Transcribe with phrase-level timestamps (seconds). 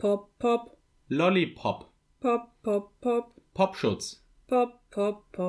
[0.00, 0.30] Pop.
[0.38, 0.78] Pop, pop, pop.
[1.10, 1.92] Lollipop.
[2.20, 3.34] Pop, pop, pop.
[3.52, 4.22] Popschutz.
[4.46, 5.42] Pop, pop, pop.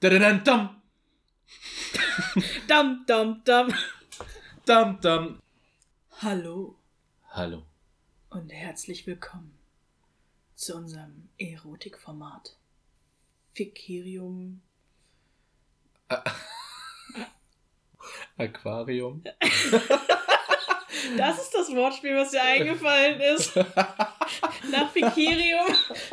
[0.00, 0.80] Dadadadam.
[2.66, 3.68] Dam, dam, dam.
[4.64, 5.42] Dam, dam.
[6.22, 6.78] Hallo
[7.30, 7.66] Hallo.
[8.30, 9.58] und herzlich willkommen
[10.54, 12.56] zu unserem Erotikformat.
[13.54, 14.62] Fikirium.
[18.38, 19.22] Aquarium.
[21.16, 23.56] Das ist das Wortspiel, was dir eingefallen ist.
[24.70, 25.66] Nach Fikirium.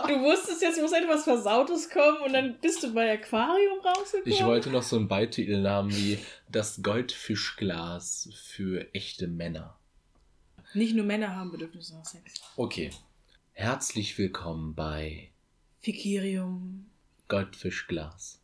[0.08, 4.34] Du wusstest, jetzt muss etwas Versautes kommen und dann bist du bei Aquarium rausgekommen.
[4.34, 9.78] Ich wollte noch so einen Beititel haben wie das Goldfischglas für echte Männer.
[10.74, 12.42] Nicht nur Männer haben Bedürfnisse nach Sex.
[12.56, 12.92] Okay.
[13.54, 15.32] Herzlich willkommen bei
[15.82, 16.90] Fikirium.
[17.28, 18.42] Goldfischglas.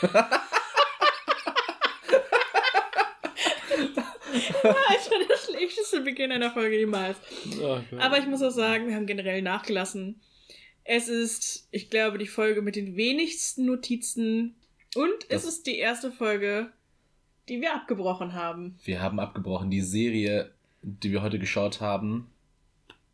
[4.62, 7.16] Alter, der schlechteste Beginn einer Folge jemals.
[7.62, 10.20] Oh, Aber ich muss auch sagen, wir haben generell nachgelassen.
[10.84, 14.54] Es ist, ich glaube, die Folge mit den wenigsten Notizen.
[14.94, 16.72] Und es Das- ist die erste Folge,
[17.48, 18.78] die wir abgebrochen haben.
[18.84, 19.70] Wir haben abgebrochen.
[19.70, 22.30] Die Serie, die wir heute geschaut haben,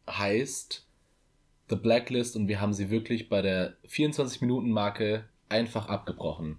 [0.08, 0.86] heißt
[1.70, 6.58] The Blacklist und wir haben sie wirklich bei der 24-Minuten-Marke einfach abgebrochen.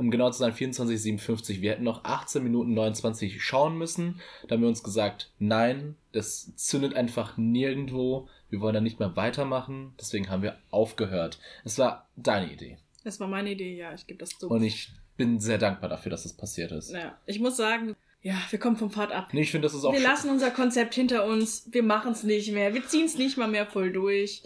[0.00, 1.60] Um genau zu sein, 24,57.
[1.60, 4.18] Wir hätten noch 18 Minuten 29 schauen müssen.
[4.48, 8.26] Da haben wir uns gesagt, nein, das zündet einfach nirgendwo.
[8.48, 9.92] Wir wollen da nicht mehr weitermachen.
[10.00, 11.38] Deswegen haben wir aufgehört.
[11.64, 12.78] Es war deine Idee.
[13.04, 14.48] Das war meine Idee, ja, ich gebe das zu.
[14.48, 16.92] Und ich bin sehr dankbar dafür, dass das passiert ist.
[16.92, 19.28] ja, ich muss sagen, ja, wir kommen vom Pfad ab.
[19.34, 21.68] Nee, ich finde, das ist auch Wir lassen unser Konzept hinter uns.
[21.72, 22.72] Wir machen es nicht mehr.
[22.72, 24.42] Wir ziehen es nicht mal mehr voll durch.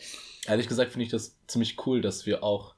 [0.48, 2.74] Ehrlich gesagt finde ich das ziemlich cool, dass wir auch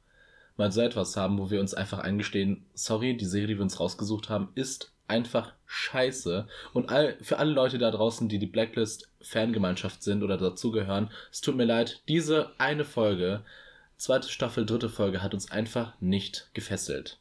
[0.56, 3.78] mal so etwas haben, wo wir uns einfach eingestehen, sorry, die Serie, die wir uns
[3.80, 6.48] rausgesucht haben, ist einfach scheiße.
[6.72, 11.56] Und all, für alle Leute da draußen, die die Blacklist-Fangemeinschaft sind oder dazugehören, es tut
[11.56, 13.42] mir leid, diese eine Folge,
[13.96, 17.18] zweite Staffel, dritte Folge, hat uns einfach nicht gefesselt.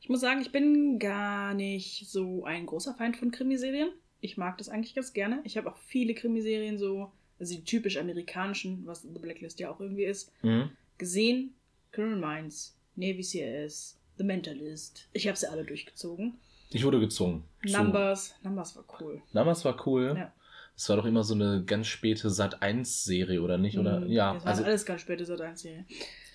[0.00, 3.88] Ich muss sagen, ich bin gar nicht so ein großer Feind von Krimiserien.
[4.20, 5.40] Ich mag das eigentlich ganz gerne.
[5.44, 9.80] Ich habe auch viele Krimiserien so, also die typisch amerikanischen, was The Blacklist ja auch
[9.80, 10.70] irgendwie ist, Mhm.
[10.98, 11.54] gesehen.
[11.94, 15.08] Criminal Minds, Navy CIS, The Mentalist.
[15.12, 16.34] Ich habe sie alle durchgezogen.
[16.70, 17.44] Ich wurde gezwungen.
[17.66, 19.22] zu- Numbers, Numbers war cool.
[19.32, 20.14] Numbers war cool.
[20.16, 20.32] Ja.
[20.76, 23.78] Es war doch immer so eine ganz späte Sat1-Serie, oder nicht?
[23.78, 24.00] Oder?
[24.00, 25.84] Mhm, Ja, Das also alles ganz späte Sat 1 Serie.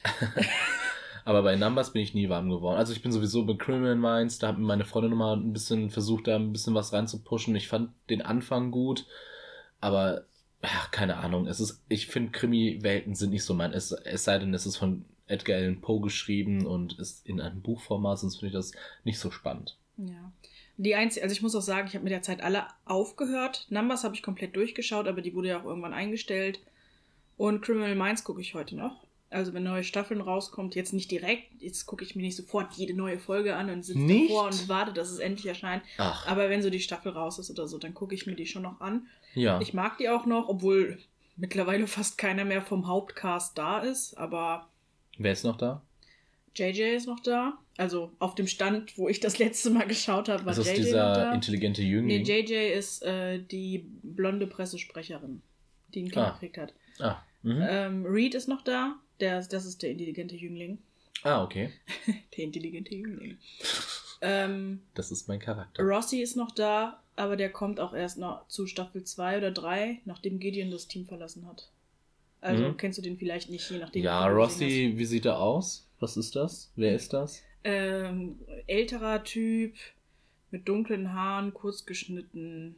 [1.26, 2.78] Aber bei Numbers bin ich nie warm geworden.
[2.78, 5.90] Also ich bin sowieso bei Criminal Minds, da hat mir meine Freundin nochmal ein bisschen
[5.90, 7.56] versucht, da ein bisschen was reinzupushen.
[7.56, 9.06] Ich fand den Anfang gut,
[9.82, 10.26] aber
[10.62, 11.46] ach, keine Ahnung.
[11.48, 13.74] Es ist, ich finde Krimi-Welten sind nicht so mein.
[13.74, 17.62] Es, es sei denn, es ist von Edgar Allan Poe geschrieben und ist in einem
[17.62, 18.72] Buchformat, sonst finde ich das
[19.04, 19.78] nicht so spannend.
[19.98, 20.32] Ja.
[20.78, 23.68] Die einzige, also ich muss auch sagen, ich habe mit der Zeit alle aufgehört.
[23.70, 26.62] Numbers habe ich komplett durchgeschaut, aber die wurde ja auch irgendwann eingestellt.
[27.38, 29.04] Und Criminal Minds gucke ich heute noch.
[29.30, 32.96] Also wenn neue Staffeln rauskommt, jetzt nicht direkt, jetzt gucke ich mir nicht sofort jede
[32.96, 35.84] neue Folge an und sitze davor und warte, dass es endlich erscheint.
[35.98, 38.48] Ach, Aber wenn so die Staffel raus ist oder so, dann gucke ich mir die
[38.48, 39.06] schon noch an.
[39.36, 39.62] ja.
[39.62, 40.98] Ich mag die auch noch, obwohl
[41.38, 44.18] mittlerweile fast keiner mehr vom Hauptcast da ist.
[44.18, 44.68] Aber
[45.20, 45.84] Wer ist noch da?
[46.56, 47.58] JJ ist noch da.
[47.78, 50.78] Also auf dem Stand, wo ich das letzte Mal geschaut habe, war Ist das JJ
[50.80, 51.34] noch dieser da.
[51.34, 52.26] intelligente Nee, Jüngling?
[52.26, 55.42] JJ ist äh, die blonde Pressesprecherin,
[55.94, 56.32] die Kind Ah.
[56.32, 56.74] gekriegt hat.
[57.00, 57.62] ah, mhm.
[57.70, 58.96] Ähm, Reed ist noch da.
[59.20, 60.80] Der, das ist der intelligente Jüngling.
[61.24, 61.70] ah, okay.
[62.38, 63.38] Der intelligente Jüngling.
[64.22, 65.84] ähm, Das ist mein Charakter.
[65.84, 70.00] Rossi ist noch da, aber der kommt auch erst noch zu Staffel 2 oder 3,
[70.06, 71.70] nachdem Gideon das Team verlassen hat.
[72.42, 72.78] Also Mhm.
[72.78, 74.04] kennst du den vielleicht nicht, je nachdem.
[74.04, 75.88] Ja, wie du ihn Rossi, wie sieht er aus?
[76.00, 76.72] Was ist das?
[76.76, 77.44] Wer ist das?
[77.64, 79.76] Ähm, älterer Typ,
[80.52, 82.76] mit dunklen Haaren, kurz geschnitten,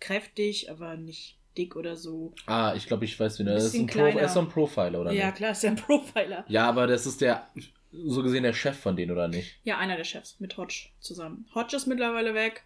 [0.00, 2.32] kräftig, aber nicht dick oder so.
[2.46, 3.74] Ah, ich glaube, ich weiß, wie der das ist.
[3.74, 5.36] Ein Pro ist so ein Profiler, oder ja, nicht?
[5.36, 6.44] klar, ist ja ein Profiler.
[6.48, 7.48] Ja, aber das ist der,
[7.90, 9.56] so gesehen, der Chef von denen, oder nicht?
[9.64, 11.46] Ja, einer der Chefs mit Hodge zusammen.
[11.54, 12.64] Hodge ist mittlerweile weg.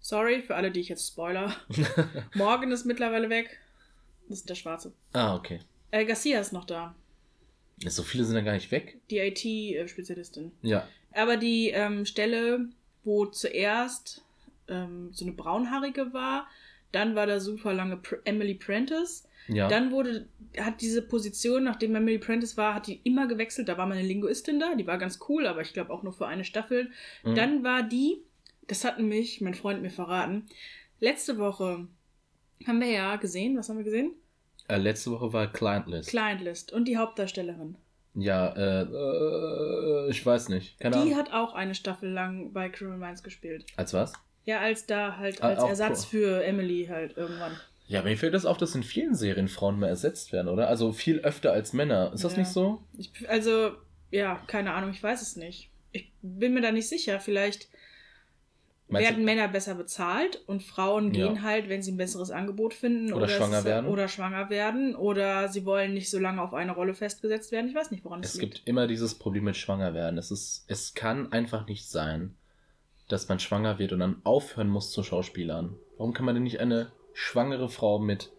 [0.00, 1.54] Sorry für alle, die ich jetzt spoiler.
[2.34, 3.58] Morgan ist mittlerweile weg.
[4.28, 4.92] Das ist der Schwarze.
[5.12, 5.60] ah, okay.
[5.90, 6.94] Äh, Garcia ist noch da.
[7.86, 8.98] So viele sind ja gar nicht weg.
[9.10, 10.52] Die IT-Spezialistin.
[10.62, 10.88] Ja.
[11.12, 12.68] Aber die ähm, Stelle,
[13.04, 14.24] wo zuerst
[14.68, 16.48] ähm, so eine braunhaarige war,
[16.92, 19.28] dann war da super lange Pr Emily Prentice.
[19.48, 19.68] Ja.
[19.68, 20.26] Dann wurde,
[20.58, 23.68] hat diese Position, nachdem Emily Prentice war, hat die immer gewechselt.
[23.68, 26.12] Da war mal eine Linguistin da, die war ganz cool, aber ich glaube auch nur
[26.12, 26.90] für eine Staffel.
[27.24, 27.34] Mhm.
[27.34, 28.22] Dann war die,
[28.68, 30.46] das hat nämlich mein Freund mir verraten,
[31.00, 31.86] letzte Woche
[32.66, 34.12] haben wir ja gesehen, was haben wir gesehen?
[34.68, 36.08] Äh, letzte Woche war Client List.
[36.08, 37.76] Client List und die Hauptdarstellerin.
[38.14, 40.78] Ja, äh, äh, ich weiß nicht.
[40.80, 41.16] Keine die Ahnung.
[41.16, 43.66] hat auch eine Staffel lang bei Criminal Minds gespielt.
[43.76, 44.12] Als was?
[44.44, 47.52] Ja, als da halt Ah, als auch Ersatz pro- für Emily halt irgendwann.
[47.86, 50.68] Ja, mir fällt das auf, dass in vielen Serien Frauen mehr ersetzt werden, oder?
[50.68, 52.12] Also viel öfter als Männer.
[52.14, 52.38] Ist das Ja.
[52.40, 52.82] nicht so?
[52.96, 53.72] Ich, also,
[54.10, 55.70] ja, keine Ahnung, ich weiß es nicht.
[55.92, 57.20] Ich bin mir da nicht sicher.
[57.20, 57.68] Vielleicht
[58.94, 61.26] Meinst werden du, Männer besser bezahlt und Frauen Ja.
[61.28, 63.12] gehen halt, wenn sie ein besseres Angebot finden.
[63.12, 63.90] Oder es schwanger ist- werden.
[63.90, 64.96] Oder schwanger werden.
[64.96, 67.68] Oder sie wollen nicht so lange auf eine Rolle festgesetzt werden.
[67.68, 68.54] Ich weiß nicht, woran es es liegt.
[68.54, 70.18] gibt immer dieses Problem mit Schwangerwerden.
[70.18, 72.34] Es, ist, es kann einfach nicht sein,
[73.08, 75.76] dass man schwanger wird und dann aufhören muss zu Schauspielern.
[75.98, 78.30] Warum kann man denn nicht eine schwangere Frau mit.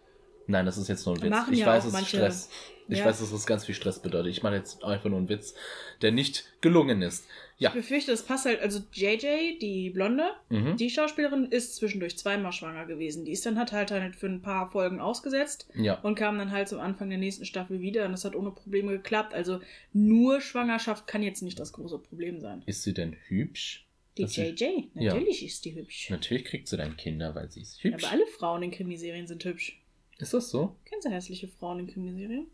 [0.47, 1.29] Nein, das ist jetzt nur ein Witz.
[1.31, 2.49] Machen ich ja weiß, es ist Stress.
[2.87, 3.05] Ich Ja.
[3.05, 4.31] weiß, dass das ganz viel Stress bedeutet.
[4.31, 5.55] Ich mache jetzt einfach nur einen Witz,
[6.03, 7.25] der nicht gelungen ist.
[7.57, 7.69] Ja.
[7.69, 8.59] Ich befürchte, das passt halt.
[8.61, 10.75] Also, JJ, die Blonde, Mhm.
[10.75, 13.23] die Schauspielerin, ist zwischendurch zweimal schwanger gewesen.
[13.23, 15.69] Die ist dann hat halt, halt für ein paar Folgen ausgesetzt.
[15.75, 15.99] Ja.
[16.01, 18.91] und kam dann halt zum Anfang der nächsten Staffel wieder und das hat ohne Probleme
[18.91, 19.33] geklappt.
[19.33, 19.61] Also
[19.93, 22.61] nur Schwangerschaft kann jetzt nicht das große Problem sein.
[22.65, 23.85] Ist sie denn hübsch?
[24.17, 25.13] Die Das ist- JJ, Ja.
[25.13, 26.09] natürlich ist die hübsch.
[26.09, 28.03] Natürlich kriegt sie dann Kinder, weil sie ist Ja, hübsch.
[28.03, 29.81] aber alle Frauen in Krimiserien sind hübsch.
[30.17, 30.75] ist das so?
[30.85, 32.47] Kennst du hässliche Frauen in Krimiserien?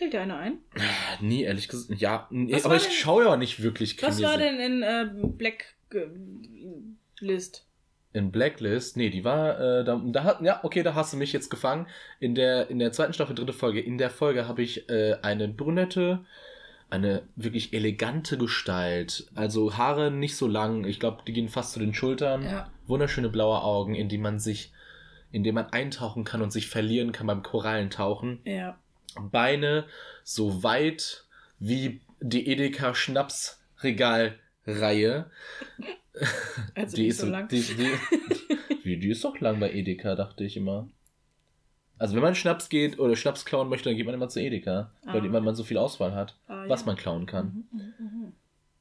[0.00, 0.58] Fällt dir eine ein?
[1.20, 2.00] Nie, ehrlich gesagt.
[2.00, 5.74] Ja, nee, aber ich denn- schaue ja nicht wirklich Was war denn in äh, Black
[5.92, 6.06] äh?
[8.14, 11.34] In Blacklist, nee, die war, äh, da, da hat, ja, okay, da hast du mich
[11.34, 11.86] jetzt gefangen.
[12.18, 15.48] In der, in der zweiten Staffel, dritte Folge, in der Folge habe ich äh, eine
[15.48, 16.24] brünette,
[16.88, 19.30] eine wirklich elegante Gestalt.
[19.34, 22.42] Also Haare nicht so lang, ich glaube, die gehen fast zu den Schultern.
[22.42, 22.70] Ja.
[22.86, 24.72] Wunderschöne blaue Augen, in die man sich,
[25.30, 28.40] in die man eintauchen kann und sich verlieren kann beim Korallentauchen.
[28.44, 28.78] Ja.
[29.30, 29.84] Beine
[30.24, 31.24] so weit
[31.58, 35.30] wie die Edeka Schnapsregalreihe.
[36.74, 37.46] Also die nicht ist so lang.
[37.48, 37.88] Die, die,
[38.82, 40.88] wie, die ist doch lang bei Edeka, dachte ich immer.
[41.98, 44.90] Also wenn man Schnaps geht oder Schnaps klauen möchte, dann geht man immer zu Edeka,
[45.04, 45.32] Ah, weil, okay.
[45.32, 46.86] weil man so viel Auswahl hat, Ah, was ja.
[46.86, 47.64] man klauen kann.
[47.72, 48.32] Mhm, mhm, mhm.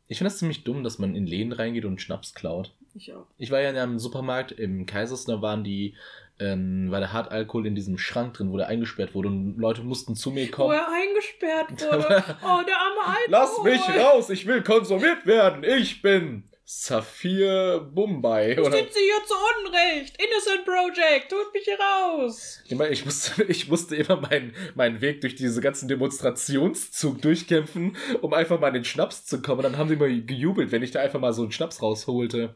[0.08, 2.74] Ich finde das ziemlich dumm, dass man in Läden reingeht und Schnaps klaut.
[2.96, 3.28] Ich auch.
[3.38, 5.96] Ich war ja in einem Supermarkt im Kaisers, da waren die,
[6.40, 10.16] ähm, war der Hartalkohol in diesem Schrank drin, wo der eingesperrt wurde und Leute mussten
[10.16, 10.76] zu mir Wo kommen.
[10.76, 12.24] er eingesperrt wurde.
[12.44, 13.28] Oh, der arme Alkohol.
[13.28, 15.64] Lass mich raus, ich will konsumiert werden.
[15.64, 18.54] Ich bin Saphir Bombay.
[18.54, 18.78] Ich Oder?
[18.78, 19.34] sitze hier zu
[19.66, 20.16] Unrecht.
[20.22, 22.62] Innocent Project, tut mich hier raus.
[22.64, 27.98] Ich, meine, ich, musste, ich musste immer meinen, meinen Weg durch diese ganzen Demonstrationszug durchkämpfen,
[28.22, 29.58] um einfach mal in den Schnaps zu kommen.
[29.58, 32.54] Und dann haben sie immer gejubelt, wenn ich da einfach mal so einen Schnaps rausholte.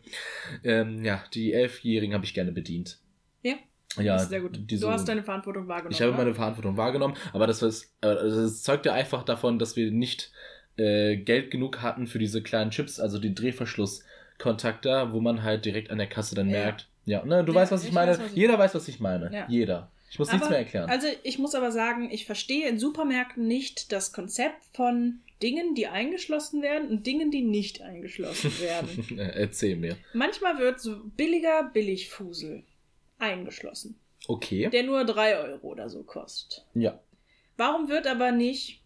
[0.63, 2.99] Ähm, ja, die Elfjährigen habe ich gerne bedient.
[3.97, 4.17] Ja.
[4.19, 4.59] Sehr gut.
[4.69, 5.93] diese- du hast deine Verantwortung wahrgenommen.
[5.93, 9.91] Ich habe meine Verantwortung wahrgenommen, aber das, was, das zeugt ja einfach davon, dass wir
[9.91, 10.31] nicht
[10.77, 15.91] äh, Geld genug hatten für diese kleinen Chips, also die Drehverschlusskontakter, wo man halt direkt
[15.91, 16.57] an der Kasse dann Ja.
[16.59, 16.87] merkt.
[17.05, 18.11] Ja, ne, du Ja, weißt, was ich, ich meine.
[18.11, 19.31] weiß, was ich Jeder weiß, was ich meine.
[19.33, 19.45] Ja.
[19.49, 19.91] Jeder.
[20.09, 20.89] Ich muss nichts Aber- mehr erklären.
[20.89, 25.87] Also ich muss aber sagen, ich verstehe in Supermärkten nicht das Konzept von Dingen, die
[25.87, 29.19] eingeschlossen werden und Dingen, die nicht eingeschlossen werden.
[29.19, 29.97] Äh, Erzähl mir.
[30.13, 32.63] Manchmal wird so billiger Billigfusel
[33.23, 34.69] eingeschlossen, Okay.
[34.69, 36.65] der nur 3 Euro oder so kostet.
[36.73, 36.99] Ja.
[37.57, 38.81] Warum wird aber nicht,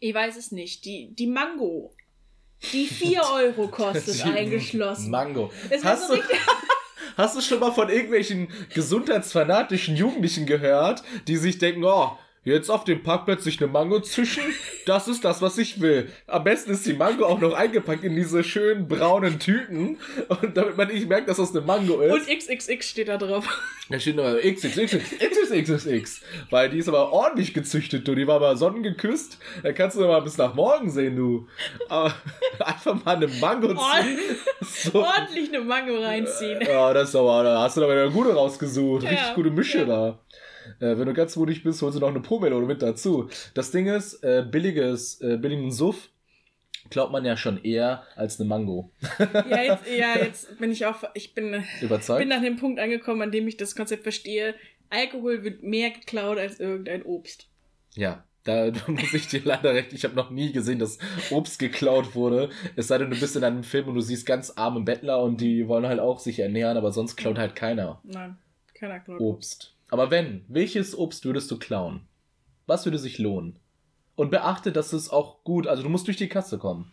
[0.00, 1.94] ich weiß es nicht, die, die Mango,
[2.72, 5.10] die 4 Euro kostet, Die eingeschlossen?
[5.10, 5.50] Mango.
[5.82, 6.22] Hast so du,
[7.16, 12.84] hast du schon mal von irgendwelchen gesundheitsfanatischen Jugendlichen gehört, die sich denken, oh, jetzt auf
[12.84, 14.42] dem Parkplatz sich eine Mango zischen?
[14.86, 16.10] Das ist das, was ich will.
[16.26, 19.98] Am besten ist die Mango auch noch eingepackt in diese schönen braunen Tüten.
[20.28, 22.12] Und damit man nicht merkt, dass das eine Mango ist.
[22.12, 23.46] Und XXX steht da drauf.
[23.90, 26.22] Da steht nur XXXXXXX.
[26.48, 28.14] Weil die ist aber ordentlich gezüchtet, du.
[28.14, 29.36] Die war aber sonnengeküsst.
[29.62, 31.46] Da kannst du mal bis nach morgen sehen, du.
[31.90, 32.14] Aber
[32.60, 34.18] einfach mal eine Mango ziehen.
[34.66, 35.04] So.
[35.04, 36.60] Ordentlich eine Mango reinziehen.
[36.66, 39.02] Ja, das ist aber, da hast du aber eine gute rausgesucht.
[39.02, 39.84] Ja, Richtig gute Mische ja.
[39.84, 40.18] da.
[40.80, 43.28] Äh, wenn du ganz mutig bist, holst du noch eine Pomelone mit dazu.
[43.54, 46.10] Das Ding ist, äh, billiges, äh, billigen Suff
[46.90, 48.90] glaubt man ja schon eher als eine Mango.
[49.48, 52.20] Ja, jetzt, ja, jetzt bin ich auch, ich bin, Überzeugt?
[52.20, 54.54] bin nach dem Punkt angekommen, an dem ich das Konzept verstehe.
[54.90, 57.48] Alkohol wird mehr geklaut als irgendein Obst.
[57.94, 59.92] Ja, da muss ich dir leider recht.
[59.94, 60.98] Ich habe noch nie gesehen, dass
[61.30, 62.50] Obst geklaut wurde.
[62.76, 65.40] Es sei denn, du bist in einem Film und du siehst ganz arme Bettler und
[65.40, 68.36] die wollen halt auch sich ernähren, aber sonst klaut halt keiner Nein,
[68.74, 69.20] keiner klaut.
[69.20, 69.73] Obst.
[69.94, 72.08] Aber wenn, welches Obst würdest du klauen?
[72.66, 73.60] Was würde sich lohnen?
[74.16, 76.92] Und beachte, dass es auch gut, also du musst durch die Kasse kommen.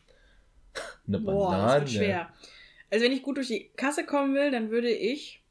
[1.07, 1.81] Eine Boah, Banane.
[1.81, 2.29] das wird schwer.
[2.91, 5.43] Also wenn ich gut durch die Kasse kommen will, dann würde ich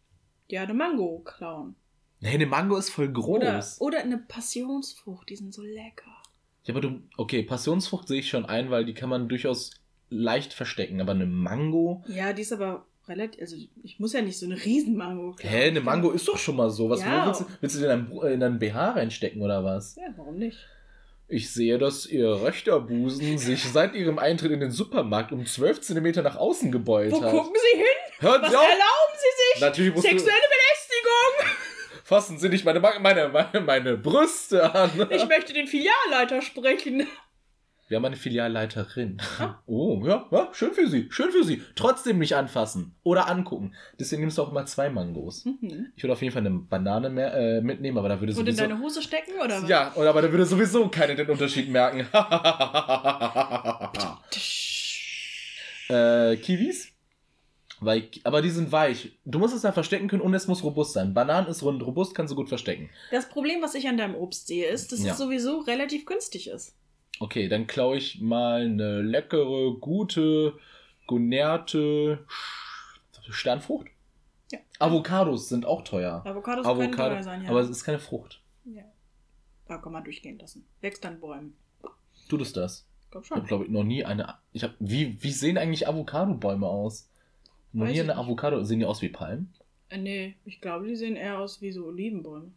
[0.48, 1.74] ja eine Mango klauen.
[2.20, 3.80] Nee, eine Mango ist voll Oder, groß.
[3.80, 6.22] oder eine Passionsfrucht, die sind so lecker.
[6.62, 9.72] Ja, aber du, okay, Passionsfrucht sehe ich schon ein, weil die kann man durchaus
[10.08, 12.04] leicht verstecken, aber eine Mango?
[12.06, 15.52] Ja, die ist aber relativ, also ich muss ja nicht so eine Riesenmango klauen.
[15.54, 16.88] Hä, eine Mango ist doch schon mal so.
[16.88, 17.26] Was Ja.
[17.26, 19.96] willst, du, willst du denn in dein, in dein BH reinstecken oder was?
[19.96, 20.56] Ja, warum nicht?
[21.28, 25.80] Ich sehe, dass ihr rechter Busen sich seit ihrem Eintritt in den Supermarkt um 12
[25.80, 27.30] cm nach außen gebeult Wo hat.
[27.30, 27.86] gucken Sie hin?
[28.20, 28.62] Hören Was Sie auf!
[28.64, 29.60] erlauben Sie sich?
[29.60, 31.56] Natürlich musst Sexuelle Belästigung!
[32.04, 34.90] fassen Sie nicht meine, meine, meine, meine Brüste an.
[35.10, 37.06] Ich möchte den Filialleiter sprechen.
[37.90, 39.18] Wir haben eine Filialleiterin.
[39.40, 39.56] Ah.
[39.66, 41.60] Oh, ja, ja, schön für Sie, schön für Sie.
[41.74, 43.74] Trotzdem nicht anfassen oder angucken.
[43.98, 45.44] Deswegen nimmst du auch immer zwei Mangos.
[45.44, 45.86] Mhm.
[45.96, 48.44] Ich würde auf jeden Fall eine Banane mehr, äh, mitnehmen, aber da würde Und in
[48.54, 48.62] sowieso...
[48.62, 49.68] deine Hose stecken, oder was?
[49.68, 52.00] Ja, oder aber da würde sowieso keiner den Unterschied merken.
[55.88, 56.92] äh, Kiwis?
[57.80, 59.18] Weil, aber die sind weich.
[59.24, 61.12] Du musst es da verstecken können und es muss robust sein.
[61.14, 62.88] Bananen ist rund, robust kannst du gut verstecken.
[63.10, 65.10] Das Problem, was ich an deinem Obst sehe, ist, dass Ja.
[65.12, 66.74] es sowieso relativ günstig ist.
[67.20, 70.58] Okay, dann klaue ich mal eine leckere, gute,
[71.06, 72.24] genährte
[73.28, 73.88] Sternfrucht.
[74.50, 74.58] Ja.
[74.78, 76.22] Avocados sind auch teuer.
[76.24, 77.50] Avocados können teuer sein, ja.
[77.50, 78.40] aber es ist keine Frucht.
[78.64, 78.82] ja.
[79.68, 80.66] Da kann man durchgehen lassen.
[80.80, 81.54] Wächst an Bäumen.
[82.28, 82.88] Tut es das?
[83.20, 83.36] Ich schon.
[83.36, 84.34] habe, glaube ich, noch nie eine.
[84.52, 84.74] Ich habe.
[84.80, 87.08] Wie, wie sehen eigentlich Avocado-Bäume aus?
[87.72, 88.16] Noch Weiß nie ich eine.
[88.16, 88.64] Avocado.
[88.64, 89.52] Sehen die aus wie Palmen?
[89.90, 92.50] Äh, nee, ich glaube, die sehen eher aus wie so Olivenbäume.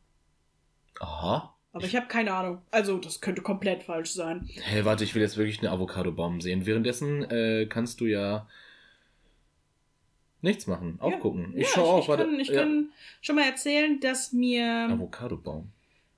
[0.99, 1.52] Aha.
[1.73, 2.61] Aber ich habe keine Ahnung.
[2.71, 4.47] Also, das könnte komplett falsch sein.
[4.61, 6.65] Hey, warte, ich will jetzt wirklich einen Avocado-Baum sehen.
[6.65, 8.47] Währenddessen äh, kannst du ja
[10.41, 10.97] nichts machen.
[10.99, 11.17] Auch Ja.
[11.17, 11.53] gucken.
[11.55, 12.03] Ich Ja, schaue auch.
[12.03, 12.23] Ich, warte.
[12.25, 12.61] kann, ich ja.
[12.61, 12.89] kann
[13.21, 15.71] schon mal erzählen, dass mir Avocado-Baum.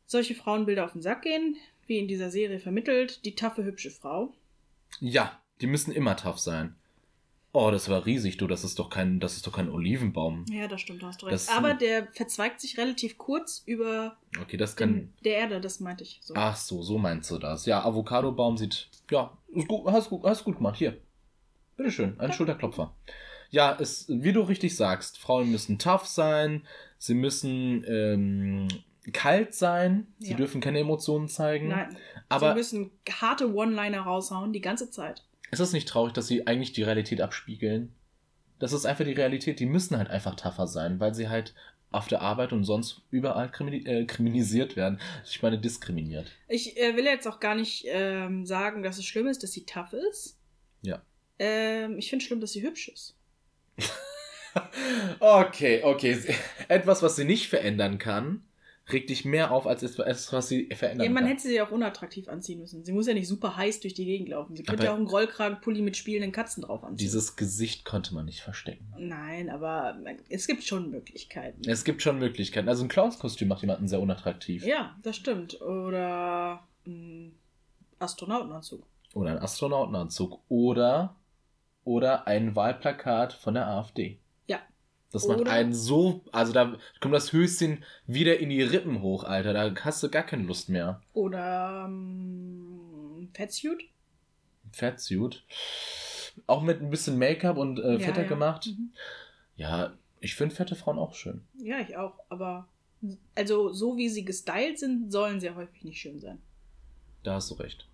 [0.06, 1.56] solche Frauenbilder auf den Sack gehen,
[1.88, 3.24] wie in dieser Serie vermittelt.
[3.26, 4.34] Die taffe, hübsche Frau.
[5.00, 6.76] Ja, die müssen immer tough sein.
[7.58, 8.48] Oh, das war riesig, du.
[8.48, 10.46] Das ist doch kein, das ist doch kein Olivenbaum.
[10.50, 11.58] Ja, das stimmt, da hast du Das- recht.
[11.58, 14.94] Aber der verzweigt sich relativ kurz über Okay, das kann.
[14.94, 16.20] den, der Erde, das meinte ich.
[16.22, 16.34] So.
[16.36, 17.66] Ach so, so meinst du das.
[17.66, 18.90] Ja, Avocado-Baum sieht.
[19.10, 19.32] Ja,
[19.68, 20.76] gut, hast, gut, hast gut gemacht.
[20.78, 20.98] Hier.
[21.78, 22.34] Bitteschön, ein Ja.
[22.34, 22.94] Schulterklopfer.
[23.52, 26.64] Ja, es, wie du richtig sagst, Frauen müssen tough sein,
[26.98, 28.68] sie müssen ähm,
[29.14, 30.38] kalt sein, sie Ja.
[30.38, 31.70] dürfen keine Emotionen zeigen.
[31.70, 31.96] Nein,
[32.28, 35.24] aber sie müssen harte One-Liner raushauen, die ganze Zeit.
[35.52, 37.94] Ist es nicht traurig, dass sie eigentlich die Realität abspiegeln?
[38.60, 39.60] Das ist einfach die Realität.
[39.60, 41.54] Die müssen halt einfach tougher sein, weil sie halt
[41.92, 45.00] auf der Arbeit und sonst überall krimini äh, kriminalisiert werden.
[45.26, 46.32] Ich meine, diskriminiert.
[46.48, 49.66] Ich äh, will jetzt auch gar nicht ähm, sagen, dass es schlimm ist, dass sie
[49.66, 50.38] tough ist.
[50.82, 51.02] Ja.
[51.40, 53.16] Ähm, ich finde schlimm, dass sie hübsch ist.
[55.20, 56.18] Okay, okay.
[56.70, 58.42] Etwas, was sie nicht verändern kann,
[58.92, 61.32] regt dich mehr auf als etwas, was sie verändern Ja, man kann.
[61.32, 62.86] hätte sie ja auch unattraktiv anziehen müssen.
[62.86, 64.56] Sie muss ja nicht super heiß durch die Gegend laufen.
[64.56, 66.98] Sie könnte Aber- ja auch einen Rollkragenpulli mit spielenden Katzen drauf anziehen.
[66.98, 68.94] Dieses Gesicht konnte man nicht verstecken.
[68.98, 69.98] Nein, aber
[70.30, 71.68] es gibt schon Möglichkeiten.
[71.68, 72.70] Es gibt schon Möglichkeiten.
[72.70, 74.64] Also ein Clownskostüm macht jemanden sehr unattraktiv.
[74.66, 75.60] Ja, das stimmt.
[75.62, 77.34] Oder ein
[77.98, 78.86] Astronautenanzug.
[79.16, 80.42] Oder ein Astronautenanzug.
[80.48, 81.16] Oder,
[81.84, 84.20] oder ein Wahlplakat von der AfD.
[85.16, 85.20] Ja.
[85.20, 86.22] Das macht Oder- einen so.
[86.32, 89.54] Also da kommt das Höschen wieder in die Rippen hoch, Alter.
[89.54, 91.02] Da hast du gar keine Lust mehr.
[91.14, 93.84] Oder ähm, Fatsuit.
[94.72, 95.44] Fatsuit.
[96.48, 98.28] Auch mit ein bisschen Make-up und äh, Ja, fetter ja.
[98.28, 98.68] gemacht.
[98.68, 98.92] Mhm.
[99.58, 101.42] Ja, ich finde fette Frauen auch schön.
[101.58, 102.20] Ja, ich auch.
[102.30, 102.68] Aber
[103.36, 106.40] also so wie sie gestylt sind, sollen sie häufig nicht schön sein.
[107.24, 107.88] Da hast du recht.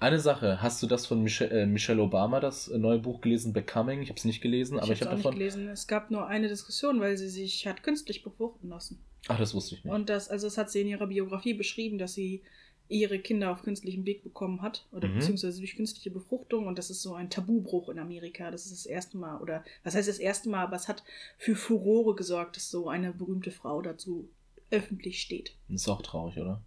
[0.00, 4.02] Eine Sache, hast du das von Michelle, äh, Michelle Obama, das neue Buch gelesen, Becoming?
[4.02, 5.30] Ich habe es nicht gelesen, aber ich, habe davon.
[5.32, 5.68] nicht gelesen.
[5.68, 9.02] Es gab nur eine Diskussion, weil sie sich hat künstlich befruchten lassen.
[9.28, 9.92] Ach, das wusste ich nicht.
[9.94, 12.42] Und das, also das hat sie in ihrer Biografie beschrieben, dass sie
[12.88, 15.14] ihre Kinder auf künstlichem Weg bekommen hat oder Mhm.
[15.14, 18.50] beziehungsweise durch künstliche Befruchtung und das ist so ein Tabubruch in Amerika.
[18.50, 21.02] Das ist das erste Mal oder was heißt das erste Mal, aber es hat
[21.38, 24.28] für Furore gesorgt, dass so eine berühmte Frau dazu
[24.70, 25.54] öffentlich steht.
[25.70, 26.60] ist auch traurig, oder?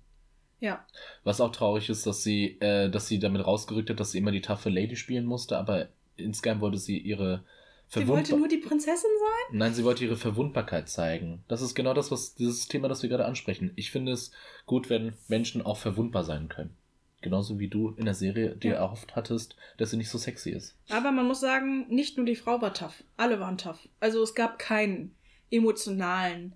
[0.59, 0.85] Ja,
[1.23, 4.31] Was auch traurig ist, dass sie, äh, dass sie damit rausgerückt hat, dass sie immer
[4.31, 7.43] die taffe Lady spielen musste, aber insgeheim wollte sie ihre
[7.87, 8.37] sie wollte Verwundbarkeit.
[8.39, 9.57] nur die Prinzessin sein.
[9.57, 11.43] Nein, sie wollte ihre Verwundbarkeit zeigen.
[11.47, 13.71] Das ist genau das, was dieses Thema, das wir gerade ansprechen.
[13.75, 14.31] Ich finde es
[14.65, 16.75] gut, wenn Menschen auch verwundbar sein können.
[17.21, 18.77] Genauso wie du in der Serie dir Ja.
[18.77, 20.77] erhofft hattest, dass sie nicht so sexy ist.
[20.89, 23.87] Aber man muss sagen, nicht nur die Frau war tough, alle waren tough.
[23.99, 25.15] Also es gab keinen
[25.51, 26.53] emotionalen,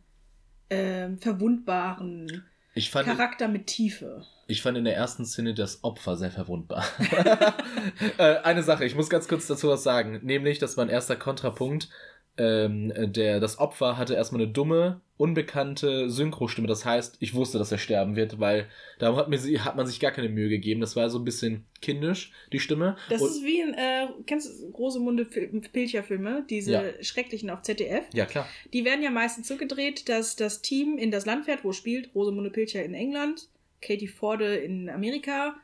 [0.69, 4.25] ähm, verwundbaren Ich fand, Charakter mit Tiefe.
[4.47, 6.85] ich fand in der ersten Szene das Opfer sehr verwundbar.
[8.17, 10.19] äh, eine Sache, ich muss ganz kurz dazu was sagen.
[10.23, 11.89] Nämlich, dass mein erster Kontrapunkt,
[12.39, 16.67] ähm, der, das Opfer hatte erstmal eine dumme, unbekannte Synchrostimme.
[16.67, 18.67] Das heißt, ich wusste, dass er sterben wird, weil
[18.97, 20.79] da hat, mir, hat man sich gar keine Mühe gegeben.
[20.81, 22.95] Das war so ein bisschen kindisch, die Stimme.
[23.09, 26.83] Das Und- ist wie in, äh, kennst du Rosemunde Fil- Pilcher-Filme, diese Ja.
[27.03, 28.05] schrecklichen auf ZDF?
[28.13, 28.47] ja, klar.
[28.73, 31.75] Die werden ja meistens so gedreht, dass das Team in das Land fährt, wo es
[31.75, 32.15] spielt.
[32.15, 33.49] Rosemunde Pilcher in England,
[33.81, 35.55] Katie Forde in Amerika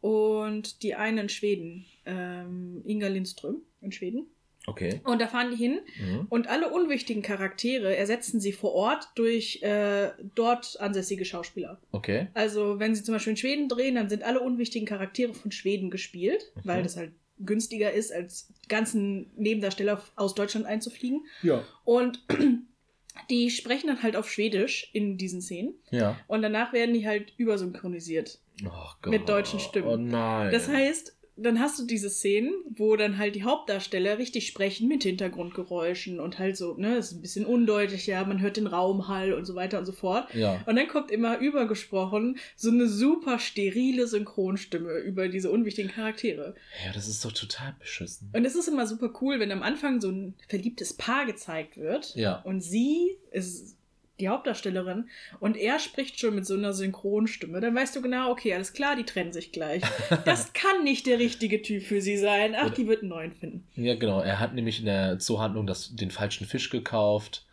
[0.00, 4.26] und die eine in Schweden, ähm, Inga Lindström in Schweden.
[4.66, 5.00] Okay.
[5.04, 6.26] Und da fahren die hin Mhm.
[6.28, 11.80] und alle unwichtigen Charaktere ersetzen sie vor Ort durch äh, dort ansässige Schauspieler.
[11.92, 12.28] Okay.
[12.34, 15.90] Also wenn sie zum Beispiel in Schweden drehen, dann sind alle unwichtigen Charaktere von Schweden
[15.90, 16.60] gespielt, Mhm.
[16.64, 21.26] weil das halt günstiger ist, als ganzen Nebendarsteller aus Deutschland einzufliegen.
[21.42, 21.62] Ja.
[21.84, 22.24] Und
[23.30, 25.74] die sprechen dann halt auf Schwedisch in diesen Szenen.
[25.90, 26.18] Ja.
[26.26, 28.40] Und danach werden die halt übersynchronisiert.
[28.64, 28.70] Oh
[29.02, 29.10] Gott.
[29.10, 29.88] Mit deutschen Stimmen.
[29.88, 30.50] Oh nein.
[30.50, 35.02] Das heißt, dann hast du diese Szenen, wo dann halt die Hauptdarsteller richtig sprechen mit
[35.02, 39.54] Hintergrundgeräuschen und halt so, ne, ist ein bisschen undeutlicher, man hört den Raumhall und so
[39.54, 40.32] weiter und so fort.
[40.34, 40.62] Ja.
[40.66, 46.54] Und dann kommt immer übergesprochen so eine super sterile Synchronstimme über diese unwichtigen Charaktere.
[46.84, 48.30] Ja, das ist doch total beschissen.
[48.34, 52.14] Und es ist immer super cool, wenn am Anfang so ein verliebtes Paar gezeigt wird.
[52.14, 52.40] Ja.
[52.42, 53.75] Und sie ist
[54.20, 55.08] die Hauptdarstellerin
[55.40, 57.60] und er spricht schon mit so einer Synchronstimme.
[57.60, 59.82] Dann weißt du genau, okay, alles klar, die trennen sich gleich.
[60.24, 62.54] Das kann nicht der richtige Typ für sie sein.
[62.58, 63.66] Ach, die wird einen neuen finden.
[63.76, 64.20] Ja, genau.
[64.20, 67.44] Er hat nämlich in der Zoohandlung das, den falschen Fisch gekauft.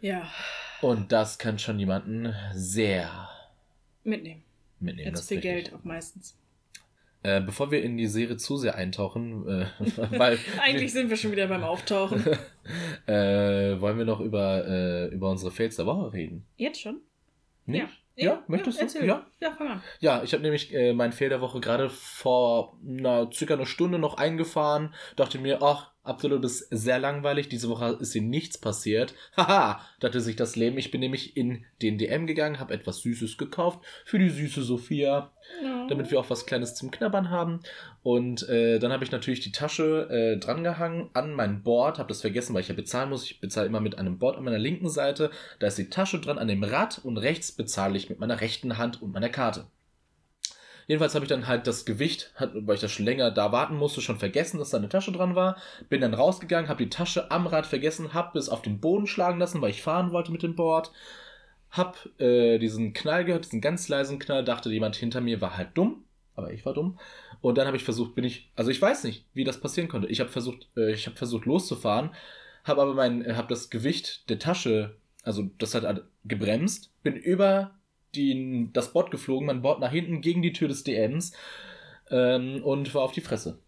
[0.00, 0.30] Ja,
[0.80, 3.28] Und das kann schon jemanden sehr
[4.04, 4.42] mitnehmen.
[4.80, 5.08] mitnehmen.
[5.08, 5.40] Jetzt das viel.
[5.40, 6.36] Geld auch meistens.
[7.24, 9.66] Äh, bevor wir in die Serie zu sehr eintauchen, äh,
[10.18, 12.24] weil Eigentlich sind wir schon wieder beim Auftauchen.
[13.06, 16.46] äh, wollen wir noch über, äh, über unsere Fails der Woche reden.
[16.56, 17.00] Jetzt schon?
[17.64, 17.82] Nicht?
[17.82, 17.88] Ja,
[18.46, 18.82] möchtest du?
[18.82, 19.06] erzähl.
[19.06, 19.26] Ja.
[19.40, 19.82] ja, fang an.
[20.00, 23.98] Ja, ich habe nämlich äh, meinen Fail der Woche gerade vor na, circa einer Stunde
[23.98, 24.94] noch eingefahren.
[25.16, 27.48] Dachte mir, ach, Abdullah, du bist sehr langweilig.
[27.48, 29.14] Diese Woche ist dir nichts passiert.
[29.36, 30.76] Haha, dachte sich das Leben.
[30.78, 35.30] Ich bin nämlich in den DM gegangen, habe etwas Süßes gekauft für die süße Sophia,
[35.62, 35.86] Ja.
[35.88, 37.60] damit wir auch was Kleines zum Knabbern haben.
[38.02, 42.20] Und äh, dann habe ich natürlich die Tasche äh, drangehangen an mein Board, habe das
[42.20, 43.24] vergessen, weil ich ja bezahlen muss.
[43.24, 45.30] Ich bezahle immer mit einem Board an meiner linken Seite.
[45.60, 48.76] Da ist die Tasche dran an dem Rad und rechts bezahle ich mit meiner rechten
[48.76, 49.66] Hand und meiner Karte.
[50.86, 54.02] Jedenfalls habe ich dann halt das Gewicht, weil ich das schon länger da warten musste,
[54.02, 55.56] schon vergessen, dass da eine Tasche dran war.
[55.88, 59.38] Bin dann rausgegangen, habe die Tasche am Rad vergessen, habe es auf den Boden schlagen
[59.38, 60.92] lassen, weil ich fahren wollte mit dem Board.
[61.70, 65.70] Hab äh, diesen Knall gehört, diesen ganz leisen Knall, dachte jemand hinter mir war halt
[65.74, 66.98] dumm, aber ich war dumm.
[67.40, 70.08] Und dann habe ich versucht, bin ich, also ich weiß nicht, wie das passieren konnte.
[70.08, 72.10] Ich habe versucht, äh, ich habe versucht loszufahren,
[72.64, 77.72] habe aber mein, habe das Gewicht der Tasche, also das hat gebremst, bin über
[78.14, 81.32] die, das Board geflogen, mein Board nach hinten gegen die Tür des DMs
[82.10, 83.58] ähm, und war auf die Fresse.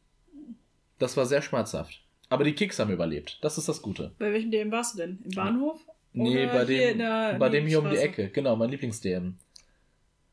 [0.99, 2.03] Das war sehr schmerzhaft.
[2.29, 3.39] Aber die Kicks haben überlebt.
[3.43, 4.13] Das ist das Gute.
[4.19, 5.19] Bei welchem DM warst du denn?
[5.25, 5.79] Im Bahnhof?
[6.13, 7.97] Nee, bei dem, der bei dem hier um die?
[7.97, 8.29] Ecke.
[8.29, 9.35] Genau, mein Lieblings-DM.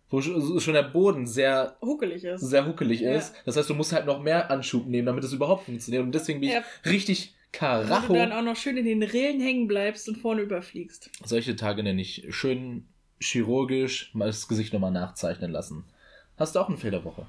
[0.09, 2.41] Wo sch- schon der Boden sehr, Huckelig ist.
[2.41, 3.13] sehr huckelig Ja.
[3.13, 3.33] ist.
[3.45, 6.03] Das heißt, du musst halt noch mehr Anschub nehmen, damit es überhaupt funktioniert.
[6.03, 6.63] Und deswegen bin ich Ja.
[6.85, 8.07] richtig Wo Karacho.
[8.13, 11.09] du dann auch noch schön in den Rillen hängen bleibst und vorne überfliegst.
[11.25, 12.85] Solche Tage nenne ich schön
[13.21, 15.83] chirurgisch mal das Gesicht nochmal nachzeichnen lassen.
[16.37, 17.27] Hast du auch eine Fehlerwoche?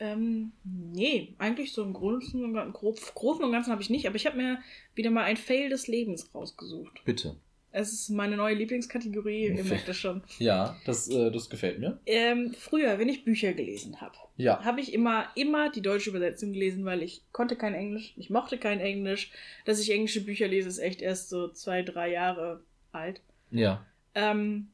[0.00, 4.06] Ähm, nee, eigentlich so im Großen und, Gan- grob, Großen und Ganzen habe ich nicht,
[4.06, 4.58] aber ich habe mir
[4.94, 7.04] wieder mal ein Fail des Lebens rausgesucht.
[7.04, 7.36] Bitte.
[7.76, 10.22] Es ist meine neue Lieblingskategorie, ihr merkt das schon.
[10.38, 11.98] Ja, das, äh, das gefällt mir.
[12.06, 14.64] Ähm, früher, wenn ich Bücher gelesen habe, Ja.
[14.64, 18.58] habe ich immer, immer die deutsche Übersetzung gelesen, weil ich konnte kein Englisch, ich mochte
[18.58, 19.32] kein Englisch.
[19.64, 23.20] Dass ich englische Bücher lese, ist echt erst so zwei, drei Jahre alt.
[23.50, 23.84] Ja.
[24.14, 24.68] Ähm,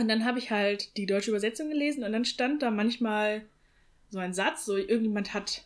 [0.00, 3.42] und dann habe ich halt die deutsche Übersetzung gelesen und dann stand da manchmal
[4.10, 5.64] so ein Satz, so irgendjemand hat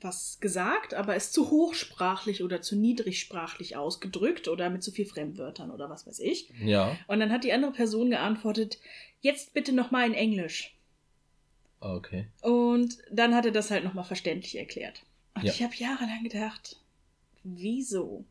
[0.00, 5.70] was gesagt, aber ist zu hochsprachlich oder zu niedrigsprachlich ausgedrückt oder mit zu viel Fremdwörtern
[5.70, 6.48] oder was weiß ich.
[6.60, 6.96] Ja.
[7.06, 8.78] Und dann hat die andere Person geantwortet,
[9.20, 10.74] jetzt bitte nochmal in Englisch.
[11.80, 12.26] Okay.
[12.40, 15.02] Und dann hat er das halt nochmal verständlich erklärt.
[15.34, 15.52] Und Ja.
[15.52, 16.80] ich habe jahrelang gedacht,
[17.44, 18.24] wieso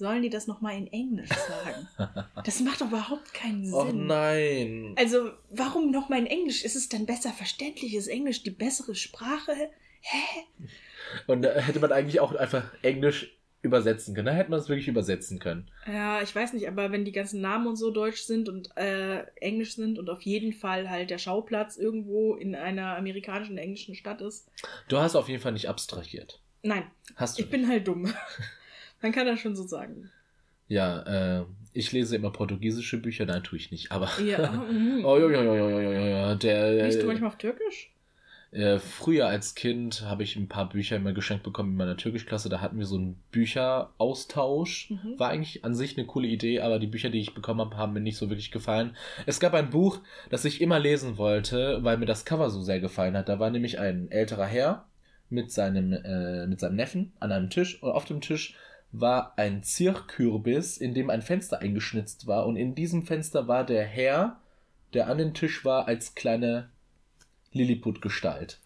[0.00, 2.24] sollen die das nochmal in Englisch sagen?
[2.44, 3.74] das macht doch überhaupt keinen Sinn.
[3.74, 4.94] Oh nein.
[4.96, 6.64] Also, warum nochmal in Englisch?
[6.64, 7.94] Ist es dann besser verständlich?
[7.94, 9.52] Ist Englisch die bessere Sprache?
[10.00, 10.44] Hä?
[11.26, 14.26] Und da hätte man eigentlich auch einfach Englisch übersetzen können.
[14.26, 15.70] Da hätte man es wirklich übersetzen können.
[15.86, 19.24] Ja, ich weiß nicht, aber wenn die ganzen Namen und so deutsch sind und äh,
[19.36, 24.22] englisch sind und auf jeden Fall halt der Schauplatz irgendwo in einer amerikanischen, englischen Stadt
[24.22, 24.48] ist.
[24.88, 26.40] Du hast auf jeden Fall nicht abstrahiert.
[26.62, 26.84] Nein,
[27.16, 28.12] Hast du ich bin halt dumm.
[29.02, 30.10] Man kann das schon so sagen.
[30.68, 33.90] Ja, äh, ich lese immer portugiesische Bücher, nein, tue ich nicht.
[33.92, 34.08] Aber.
[34.24, 34.50] Ja.
[34.70, 35.04] mhm.
[35.04, 36.84] oh, ja, ja, ja, ja, ja, ja, der.
[36.86, 37.90] Liest du manchmal auf Türkisch?
[38.52, 42.48] Äh, früher als Kind habe ich ein paar Bücher immer geschenkt bekommen in meiner Türkischklasse.
[42.48, 44.90] Da hatten wir so einen Bücheraustausch.
[44.90, 45.18] Mhm.
[45.18, 47.92] War eigentlich an sich eine coole Idee, aber die Bücher, die ich bekommen habe, haben
[47.92, 48.96] mir nicht so wirklich gefallen.
[49.26, 52.80] Es gab ein Buch, das ich immer lesen wollte, weil mir das Cover so sehr
[52.80, 53.28] gefallen hat.
[53.28, 54.86] Da war nämlich ein älterer Herr
[55.28, 58.56] mit seinem, äh, mit seinem Neffen an einem Tisch und auf dem Tisch
[58.92, 63.84] war ein Zierkürbis, in dem ein Fenster eingeschnitzt war und in diesem Fenster war der
[63.84, 64.40] Herr,
[64.94, 66.70] der an den Tisch war, als kleine
[67.52, 68.58] Lilliput-Gestalt.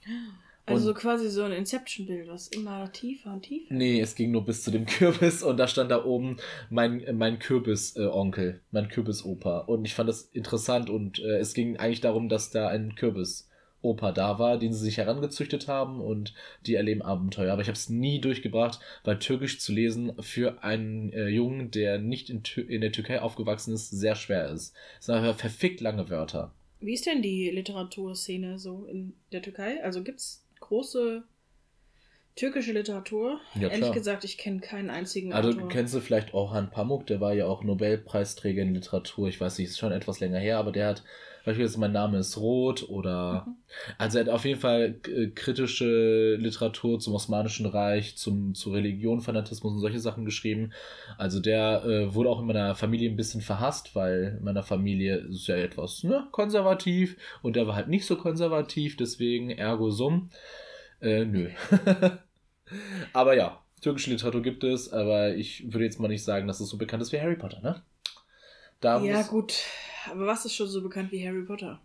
[0.66, 3.74] Also Und- quasi so ein Inception-Bild, was immer tiefer und tiefer.
[3.74, 6.38] Nee, es ging nur bis zu dem Kürbis und da stand da oben
[6.70, 9.58] mein, mein Kürbis-Onkel, mein Kürbisopa.
[9.58, 13.48] Und ich fand das interessant und äh, es ging eigentlich darum, dass da ein Kürbis
[13.84, 16.34] Opa da war, den sie sich herangezüchtet haben und
[16.66, 17.52] die erleben Abenteuer.
[17.52, 21.98] Aber ich habe es nie durchgebracht, weil Türkisch zu lesen für einen äh, Jungen, der
[21.98, 24.74] nicht in, in, der Türkei aufgewachsen ist, sehr schwer ist.
[24.98, 26.52] Es sind aber verfickt lange Wörter.
[26.80, 29.82] Wie ist denn die Literaturszene so in der Türkei?
[29.82, 31.22] Also gibt es große
[32.36, 33.40] türkische Literatur?
[33.54, 35.68] Ja, Ehrlich gesagt, ich kenne keinen einzigen Also Autor.
[35.68, 39.28] kennst du vielleicht Orhan Pamuk, der war ja auch Nobelpreisträger in Literatur.
[39.28, 41.04] Ich weiß nicht, ist schon etwas länger her, aber der hat
[41.44, 43.44] beispielsweise Mein Name ist Rot oder.
[43.46, 43.54] Mhm.
[43.98, 49.20] Also er hat auf jeden Fall äh, kritische Literatur zum Osmanischen Reich, zum, zu Religion,
[49.20, 50.72] Fanatismus und solche Sachen geschrieben.
[51.18, 55.18] Also der äh, wurde auch in meiner Familie ein bisschen verhasst, weil in meiner Familie
[55.18, 60.30] ist ja etwas ne, konservativ und der war halt nicht so konservativ, deswegen ergo sum.
[61.00, 61.50] Äh, nö.
[63.12, 66.68] aber ja, türkische Literatur gibt es, aber ich würde jetzt mal nicht sagen, dass es
[66.68, 67.82] so bekannt ist wie Harry Potter, ne?
[68.80, 69.54] Da ja, gut.
[70.10, 71.80] Aber was ist schon so bekannt wie Harry Potter?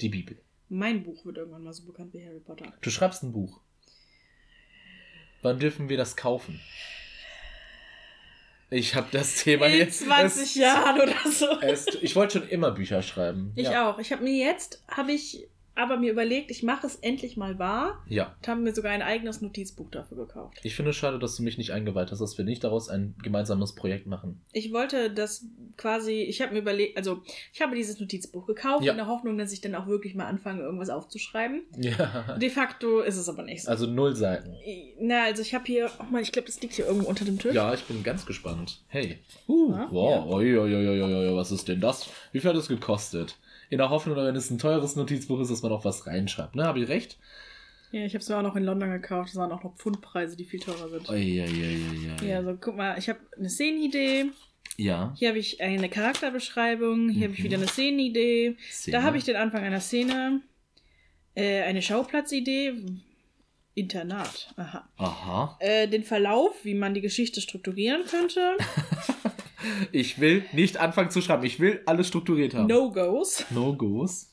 [0.00, 0.38] Die Bibel.
[0.68, 2.72] Mein Buch wird irgendwann mal so bekannt wie Harry Potter.
[2.80, 3.60] Du schreibst ein Buch.
[5.42, 6.60] Wann dürfen wir das kaufen?
[8.70, 10.00] Ich habe das Thema In jetzt.
[10.00, 11.46] 20 es, Jahren oder so.
[11.60, 13.52] Es, ich wollte schon immer Bücher schreiben.
[13.54, 13.90] Ich ja.
[13.90, 13.98] auch.
[13.98, 18.02] Ich habe mir jetzt, habe ich aber mir überlegt, ich mache es endlich mal wahr.
[18.08, 18.34] Ja.
[18.38, 20.58] Und haben mir sogar ein eigenes Notizbuch dafür gekauft.
[20.62, 23.14] Ich finde es schade, dass du mich nicht eingeweiht hast, dass wir nicht daraus ein
[23.22, 24.40] gemeinsames Projekt machen.
[24.52, 28.92] Ich wollte das quasi, ich habe mir überlegt, also ich habe dieses Notizbuch gekauft ja.
[28.92, 31.62] in der Hoffnung, dass ich dann auch wirklich mal anfange, irgendwas aufzuschreiben.
[31.78, 32.36] Ja.
[32.40, 33.70] De facto ist es aber nicht so.
[33.70, 34.54] Also null Seiten.
[35.00, 37.38] Na, also ich habe hier, oh mal, ich glaube, das liegt hier irgendwo unter dem
[37.38, 37.54] Tisch.
[37.54, 38.82] Ja, ich bin ganz gespannt.
[38.88, 39.18] Hey.
[39.48, 40.24] Uh, ja, wow, ja.
[40.26, 42.10] Oi, oi, oi, was ist denn das?
[42.32, 43.36] Wie viel hat das gekostet?
[43.72, 46.54] In der Hoffnung, wenn es ein teures Notizbuch ist, dass man auch was reinschreibt.
[46.54, 47.16] Ne, habe ich recht?
[47.90, 49.30] Ja, ich habe es mir auch noch in London gekauft.
[49.30, 51.08] Das waren auch noch Pfundpreise, die viel teurer sind.
[51.08, 52.22] Oh, ja, ja, ja, ja.
[52.22, 54.26] Ja, also guck mal, ich habe eine Szenenidee.
[54.76, 55.14] Ja.
[55.16, 57.08] Hier habe ich eine Charakterbeschreibung.
[57.08, 57.32] Hier mhm.
[57.32, 58.56] habe ich wieder eine Szenenidee.
[58.70, 58.98] Szene.
[58.98, 60.42] Da habe ich den Anfang einer Szene.
[61.34, 62.74] Äh, eine Schauplatzidee.
[63.72, 64.52] Internat.
[64.56, 64.86] Aha.
[64.98, 65.56] Aha.
[65.60, 68.52] Äh, den Verlauf, wie man die Geschichte strukturieren könnte.
[69.92, 71.44] Ich will nicht anfangen zu schreiben.
[71.44, 72.66] Ich will alles strukturiert haben.
[72.66, 73.44] No-Gos.
[73.50, 74.28] No-Gos.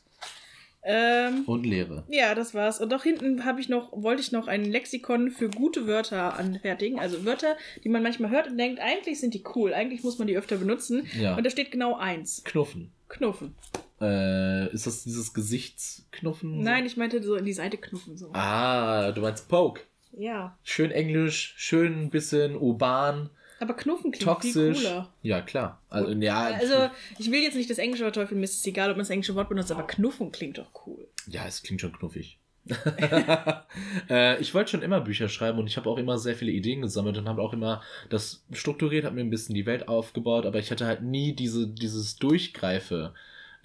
[0.82, 2.06] Ähm, und Lehre.
[2.10, 2.80] Ja, das war's.
[2.80, 7.00] Und auch hinten habe ich noch, wollte ich noch ein Lexikon für gute Wörter anfertigen.
[7.00, 10.28] Also Wörter, die man manchmal hört und denkt, eigentlich sind die cool, eigentlich muss man
[10.28, 11.06] die öfter benutzen.
[11.20, 11.36] Ja.
[11.36, 12.44] Und da steht genau eins.
[12.46, 12.92] Knuffen.
[13.10, 13.56] Knuffen.
[14.00, 16.62] Äh, ist das dieses Gesichtsknuffen?
[16.64, 18.18] Nein, ich meinte so in die Seite knuffen.
[18.18, 18.32] So.
[18.34, 19.82] Ah, du meinst Poke.
[20.14, 20.58] Ja.
[20.64, 23.30] Schön englisch, schön ein bisschen urban.
[23.60, 24.54] Aber Knuffen klingt Toxisch.
[24.54, 25.14] viel cooler.
[25.22, 25.82] Ja, klar.
[25.90, 28.90] Also, ja, also, ich will jetzt nicht das englische Wort teufeln, mir ist es egal,
[28.90, 31.08] ob man das englische Wort benutzt, aber Knuffen klingt doch cool.
[31.28, 32.38] Ja, es klingt schon knuffig.
[34.10, 36.82] äh, ich wollte schon immer Bücher schreiben und ich habe auch immer sehr viele Ideen
[36.82, 40.60] gesammelt und habe auch immer das strukturiert, habe mir ein bisschen die Welt aufgebaut, aber
[40.60, 43.14] ich hatte halt nie diese, dieses Durchgreife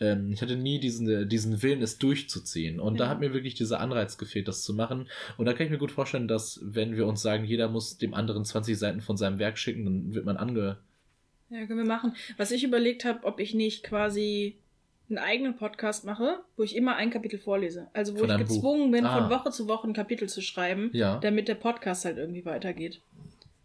[0.01, 2.81] ähm, ich hatte nie diesen, diesen Willen, es durchzuziehen.
[2.81, 3.05] Und ja.
[3.05, 5.09] da hat mir wirklich dieser Anreiz gefehlt, das zu machen.
[5.37, 8.15] Und da kann ich mir gut vorstellen, dass, wenn wir uns sagen, jeder muss dem
[8.15, 10.79] anderen 20 Seiten von seinem Werk schicken, dann wird man ange.
[11.51, 12.15] Ja, können wir machen.
[12.37, 14.57] Was ich überlegt habe, ob ich nicht quasi
[15.09, 17.89] einen eigenen Podcast mache, wo ich immer ein Kapitel vorlese.
[17.93, 18.93] Also wo von ich gezwungen Buch.
[18.93, 19.19] bin, ah.
[19.19, 21.19] von Woche zu Woche ein Kapitel zu schreiben, ja.
[21.19, 23.01] damit der Podcast halt irgendwie weitergeht.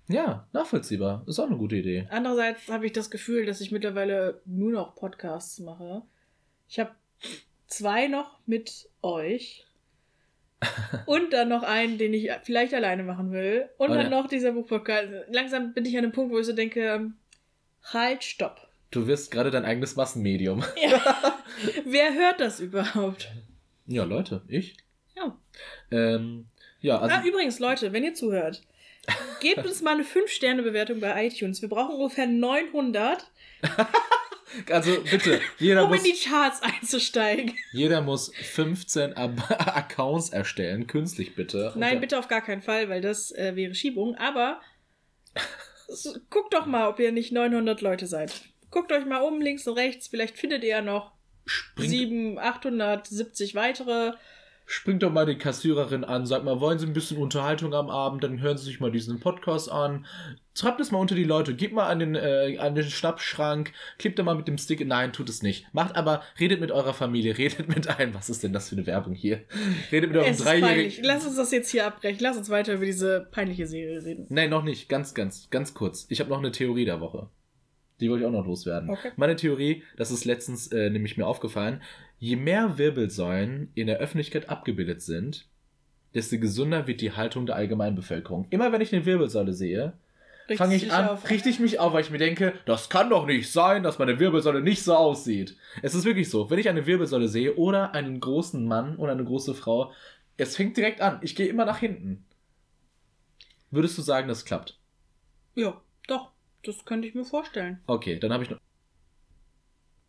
[0.07, 1.23] Ja, nachvollziehbar.
[1.27, 2.07] Ist auch eine gute Idee.
[2.09, 6.01] Andererseits habe ich das Gefühl, dass ich mittlerweile nur noch Podcasts mache.
[6.69, 6.91] Ich habe
[7.67, 9.65] zwei noch mit euch.
[11.05, 13.69] und dann noch einen, den ich vielleicht alleine machen will.
[13.77, 14.09] Und oh, dann ja.
[14.09, 15.07] noch dieser Buchpodcast.
[15.29, 17.11] Langsam bin ich an einem Punkt, wo ich so denke,
[17.93, 18.67] halt, stopp.
[18.91, 20.63] Du wirst gerade dein eigenes Massenmedium.
[20.81, 21.39] Ja.
[21.85, 23.29] Wer hört das überhaupt?
[23.85, 24.77] Ja, Leute, ich.
[25.15, 25.37] Ja.
[25.91, 26.45] Ähm,
[26.79, 27.15] ja, also.
[27.15, 28.61] Ah, übrigens, Leute, wenn ihr zuhört,
[29.41, 31.61] gebt uns mal eine 5-Sterne-Bewertung bei iTunes.
[31.61, 33.25] Wir brauchen ungefähr 900.
[34.69, 35.99] Also bitte, jeder um muss.
[35.99, 37.55] Um in die Charts einzusteigen.
[37.71, 41.73] Jeder muss 15 Accounts erstellen, künstlich bitte.
[41.75, 44.15] Nein, bitte auf gar keinen Fall, weil das äh, wäre Schiebung.
[44.15, 44.61] Aber
[46.29, 48.33] guckt doch mal, ob ihr nicht 900 Leute seid.
[48.71, 50.07] Guckt euch mal um, links und rechts.
[50.07, 51.11] Vielleicht findet ihr ja noch
[51.45, 51.89] Springt.
[51.89, 54.13] 7, 870 weitere
[54.69, 58.23] springt doch mal die Kassiererin an, sagt mal, wollen Sie ein bisschen Unterhaltung am Abend,
[58.23, 60.05] dann hören Sie sich mal diesen Podcast an.
[60.53, 64.19] Schreibt es mal unter die Leute, gebt mal an den, äh, an den Schnappschrank, klebt
[64.19, 64.85] da mal mit dem Stick.
[64.85, 65.65] Nein, tut es nicht.
[65.73, 68.13] Macht aber, redet mit eurer Familie, redet mit ein.
[68.13, 69.41] Was ist denn das für eine Werbung hier?
[69.91, 71.03] Redet mit eurem Dreijährigen.
[71.03, 72.19] Lass uns das jetzt hier abbrechen.
[72.21, 74.27] Lass uns weiter über diese peinliche Serie reden.
[74.29, 74.87] Nein, noch nicht.
[74.87, 76.05] Ganz, ganz, ganz kurz.
[76.09, 77.27] Ich habe noch eine Theorie der Woche.
[77.99, 78.89] Die wollte ich auch noch loswerden.
[78.89, 79.11] Okay.
[79.17, 81.81] Meine Theorie, das ist letztens äh, nämlich mir aufgefallen,
[82.19, 85.47] je mehr Wirbelsäulen in der Öffentlichkeit abgebildet sind,
[86.13, 88.47] desto gesünder wird die Haltung der Allgemeinbevölkerung.
[88.49, 89.93] Immer wenn ich eine Wirbelsäule sehe,
[90.55, 91.29] fange ich an, auf.
[91.29, 94.19] richte ich mich auf, weil ich mir denke, das kann doch nicht sein, dass meine
[94.19, 95.55] Wirbelsäule nicht so aussieht.
[95.81, 99.23] Es ist wirklich so, wenn ich eine Wirbelsäule sehe oder einen großen Mann oder eine
[99.23, 99.91] große Frau,
[100.37, 101.19] es fängt direkt an.
[101.21, 102.25] Ich gehe immer nach hinten.
[103.71, 104.79] Würdest du sagen, das klappt?
[105.55, 106.31] Ja, doch.
[106.65, 107.79] Das könnte ich mir vorstellen.
[107.85, 108.59] Okay, dann habe ich noch.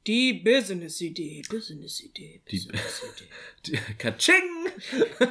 [0.07, 3.79] Die Business-Idee, Business-Idee, Die- Business-Idee.
[3.99, 4.35] Katsching!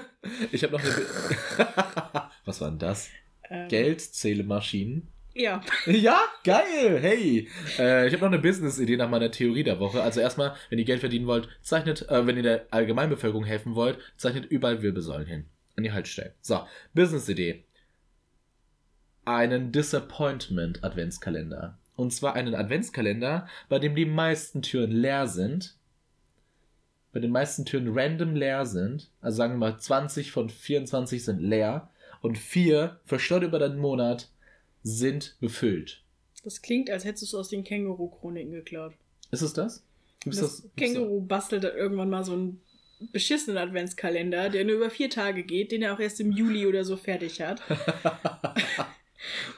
[0.52, 0.92] Ich habe noch eine.
[2.46, 3.08] Was war denn das?
[3.50, 5.08] Ähm, Geldzählemaschinen.
[5.34, 5.62] Ja.
[5.86, 7.48] Ja, geil, hey.
[7.78, 10.04] Äh, ich habe noch eine Business-Idee nach meiner Theorie der Woche.
[10.04, 13.98] Also erstmal, wenn ihr Geld verdienen wollt, zeichnet, äh, wenn ihr der Allgemeinbevölkerung helfen wollt,
[14.18, 15.46] zeichnet überall Wirbelsäulen hin.
[15.78, 16.34] An die Haltestellen.
[16.42, 17.64] So, Business-Idee.
[19.24, 21.79] Einen Disappointment-Adventskalender.
[22.00, 25.76] Und zwar einen Adventskalender, bei dem die meisten Türen leer sind.
[27.12, 29.10] Bei den meisten Türen random leer sind.
[29.20, 31.90] Also sagen wir mal, 20 von 24 sind leer.
[32.22, 34.30] Und vier, verstört über den Monat,
[34.82, 36.02] sind befüllt.
[36.46, 38.94] Das klingt, als hättest du es aus den Känguru-Chroniken geklaut.
[39.32, 39.84] Ist es das?
[40.22, 42.62] Gibt's Das, gibt's Känguru bastelt dann irgendwann mal so einen
[43.12, 46.86] beschissenen Adventskalender, der nur über vier Tage geht, den er auch erst im Juli oder
[46.86, 47.62] so fertig hat.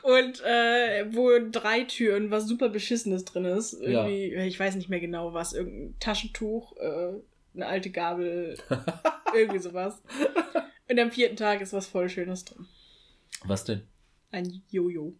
[0.03, 3.73] Und äh, wo drei Türen was super Beschissenes drin ist.
[3.73, 7.13] Irgendwie, ich weiß nicht mehr genau was, irgendein Taschentuch, äh,
[7.53, 8.57] eine alte Gabel,
[9.35, 10.01] irgendwie sowas.
[10.89, 12.65] Und am vierten Tag ist was voll Schönes drin.
[13.45, 13.83] Was denn?
[14.31, 15.13] Ein Jojo.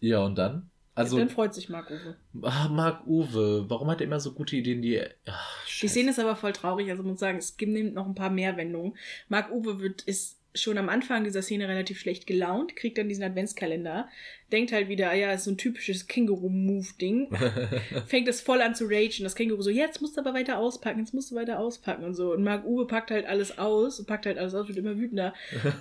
[0.00, 0.70] Ja, und dann?
[0.96, 2.16] Also, Dann freut sich Marc Uwe.
[2.42, 5.02] ah, Marc Uwe, warum hat er immer so gute Ideen, die.
[5.26, 5.88] Ach, Die.
[5.88, 8.96] Szene ist aber voll traurig, also muss sagen, es gibt noch ein paar mehr Wendungen.
[9.28, 13.24] Marc Uwe wird, ist schon am Anfang dieser Szene relativ schlecht gelaunt, kriegt dann diesen
[13.24, 14.08] Adventskalender,
[14.52, 17.28] denkt halt wieder, ah ja, ist so ein typisches Känguru-Move-Ding,
[18.06, 19.24] fängt es voll an zu ragen.
[19.24, 22.14] Das Känguru so, jetzt musst du aber weiter auspacken, jetzt musst du weiter auspacken und
[22.14, 22.32] so.
[22.32, 25.34] Und Marc Uwe packt halt alles aus und packt halt alles aus, wird immer wütender.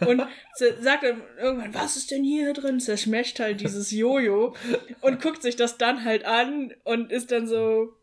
[0.08, 0.24] Und
[0.82, 2.80] sagt dann irgendwann, was ist denn hier drin?
[2.80, 4.56] Zerschmeckt halt dieses Jojo
[5.02, 7.94] und guckt sich das dann halt an und ist dann so,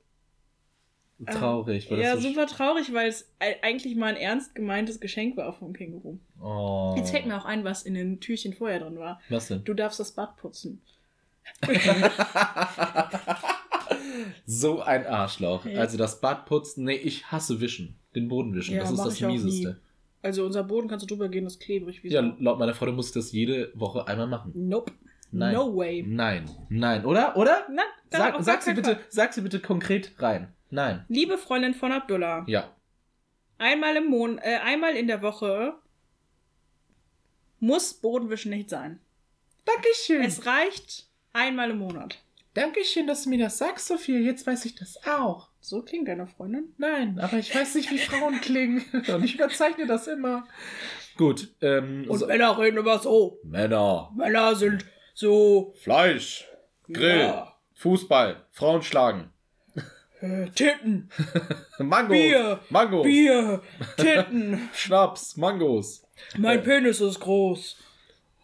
[1.26, 1.90] Traurig.
[1.90, 5.52] weil das ja, so super traurig, weil es eigentlich mal ein ernst gemeintes Geschenk war
[5.52, 6.18] vom Känguru.
[6.42, 6.94] Oh.
[6.96, 9.20] Jetzt fällt mir auch ein, was in den Türchen vorher drin war.
[9.28, 9.62] Was denn?
[9.64, 10.80] Du darfst das Bad putzen.
[14.46, 15.64] so ein Arschloch.
[15.66, 15.80] Ja.
[15.80, 17.96] Also das Bad putzen, nee, ich hasse Wischen.
[18.14, 18.74] Den Boden wischen.
[18.74, 19.80] Ja, das ist das Mieseste.
[20.22, 22.02] Also unser Boden kannst du drüber gehen, das ist klebrig.
[22.04, 22.32] Wie Ja, so.
[22.40, 24.52] laut meiner Frau muss ich das jede Woche einmal machen.
[24.54, 24.92] Nope.
[25.32, 25.54] Nein.
[25.54, 26.04] No way.
[26.06, 27.36] Nein, nein, oder?
[27.36, 27.64] Oder?
[28.10, 29.04] Da Sag, sag, sie bitte, Fall.
[29.08, 30.52] sag sie bitte konkret rein.
[30.70, 31.04] Nein.
[31.08, 32.64] Liebe Freundin von Abdullah, Ja.
[33.58, 35.74] einmal im Monat, äh, einmal in der Woche
[37.60, 38.98] muss Bodenwischen nicht sein.
[39.64, 40.22] Dankeschön.
[40.22, 42.18] Es reicht einmal im Monat.
[42.54, 44.18] Dankeschön, dass du mir das sagst, Sophia.
[44.18, 45.48] Jetzt weiß ich das auch.
[45.60, 46.74] So klingt deine Freundin.
[46.78, 48.84] Nein, aber ich weiß nicht, wie Frauen klingen.
[49.14, 50.46] Und ich überzeichne das immer.
[51.16, 51.48] Gut.
[51.60, 53.38] Ähm, Und so, Männer reden immer so.
[53.44, 56.48] Männer, Männer sind so Fleisch,
[56.90, 57.54] Grill, Ja.
[57.74, 59.30] Fußball, Frauen schlagen,
[60.20, 61.10] äh, Titten,
[61.78, 63.62] Mangos, Bier, Mangos, Bier,
[63.96, 64.68] Titten.
[64.74, 66.02] Schnaps, Mangos.
[66.38, 67.76] Mein Penis ist groß.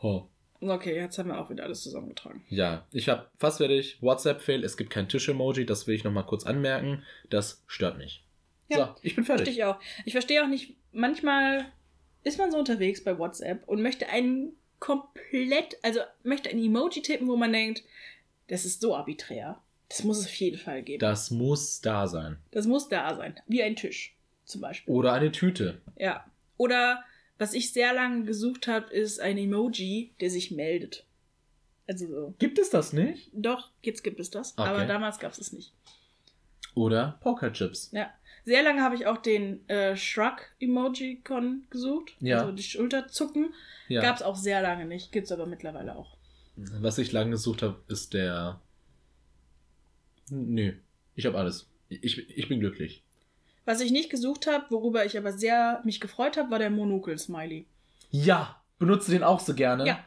[0.03, 0.25] Oh.
[0.61, 2.45] Okay, jetzt haben wir auch wieder alles zusammengetragen.
[2.49, 3.99] Ja, ich habe fast fertig.
[4.01, 7.03] WhatsApp-Fail, es gibt kein Tisch-Emoji, das will ich nochmal kurz anmerken.
[7.31, 8.25] Das stört mich.
[8.69, 9.45] Ja, so, ich bin fertig.
[9.45, 9.81] Verstehe ich auch.
[10.05, 11.67] Ich verstehe auch nicht, manchmal
[12.25, 17.29] ist man so unterwegs bei WhatsApp und möchte einen komplett, also möchte ein Emoji tippen,
[17.29, 17.83] wo man denkt,
[18.49, 19.61] das ist so arbiträr.
[19.89, 20.99] Das muss es auf jeden Fall geben.
[20.99, 22.39] Das muss da sein.
[22.51, 23.39] Das muss da sein.
[23.47, 24.93] Wie ein Tisch, zum Beispiel.
[24.93, 25.81] Oder eine Tüte.
[25.97, 26.25] Ja.
[26.57, 27.05] Oder
[27.39, 31.05] was ich sehr lange gesucht habe, ist ein Emoji, der sich meldet.
[31.87, 32.35] Also so.
[32.39, 33.31] Gibt es das nicht?
[33.33, 34.57] Doch, jetzt gibt es das.
[34.59, 34.69] Okay.
[34.69, 35.73] Aber damals gab es es nicht.
[36.75, 37.91] Oder Pokerchips.
[37.93, 38.13] Ja.
[38.45, 42.15] Sehr lange habe ich auch den äh, Shrug-Emoji-Con gesucht.
[42.21, 42.41] Ja.
[42.41, 43.55] Also die Schulterzucken.
[43.89, 44.03] Ja.
[44.03, 45.11] Gab es auch sehr lange nicht.
[45.11, 46.17] Gibt es aber mittlerweile auch.
[46.57, 48.61] Was ich lange gesucht habe, ist der.
[50.31, 50.73] Nö,
[51.15, 51.69] ich habe alles.
[51.89, 53.03] Ich, ich bin glücklich.
[53.67, 57.67] Was ich nicht gesucht habe, worüber ich aber sehr mich gefreut habe, war der Monokel-Smiley.
[58.11, 59.87] Ja, benutze den auch so gerne.
[59.87, 59.99] Ja.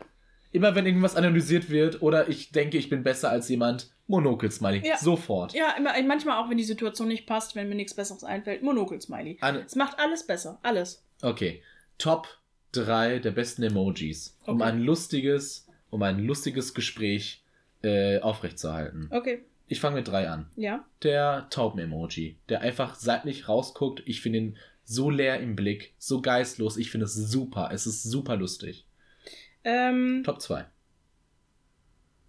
[0.51, 4.87] Immer wenn irgendwas analysiert wird oder ich denke, ich bin besser als jemand, Monokel-Smiley.
[4.87, 4.97] Ja.
[4.97, 5.53] Sofort.
[5.53, 9.37] Ja, immer, manchmal auch, wenn die Situation nicht passt, wenn mir nichts Besseres einfällt, Monokel-Smiley.
[9.41, 10.57] Eine, Es macht alles besser.
[10.63, 11.03] Alles.
[11.21, 11.61] okay.
[11.99, 12.27] Top
[12.71, 14.37] 3 der besten Emojis.
[14.45, 14.69] Um Okay.
[14.69, 17.43] ein lustiges, um ein lustiges Gespräch
[17.83, 19.09] äh, aufrechtzuerhalten.
[19.11, 19.43] Okay.
[19.69, 20.49] Ich fange mit 3 an.
[20.55, 20.83] Ja.
[21.03, 24.01] Der Tauben-Emoji, der einfach seitlich rausguckt.
[24.05, 26.75] Ich finde ihn so leer im Blick, so geistlos.
[26.75, 27.69] Ich finde es super.
[27.71, 28.85] Es ist super lustig.
[29.63, 30.65] Ähm, Top 2.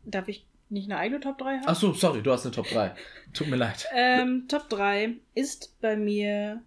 [0.05, 1.65] darf ich nicht eine eigene Top 3 haben?
[1.67, 2.95] Ach so, sorry, du hast eine Top 3.
[3.33, 3.87] Tut mir leid.
[3.95, 6.63] Ähm, Top 3 ist bei mir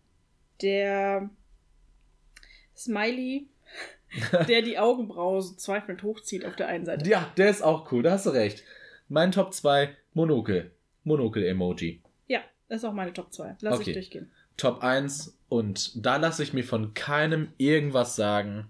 [0.61, 1.29] der
[2.75, 3.47] Smiley
[4.47, 7.07] der die Augenbraue so zweifelnd hochzieht auf der einen Seite.
[7.09, 8.63] Ja, der ist auch cool, da hast du recht.
[9.09, 10.71] Mein Top 2, Monokel.
[11.03, 12.01] Monokel-Emoji.
[12.27, 13.57] Ja, das ist auch meine Top 2.
[13.61, 13.89] Lass Okay.
[13.91, 14.31] ich durchgehen.
[14.57, 18.69] Top 1 und da lasse ich mir von keinem irgendwas sagen,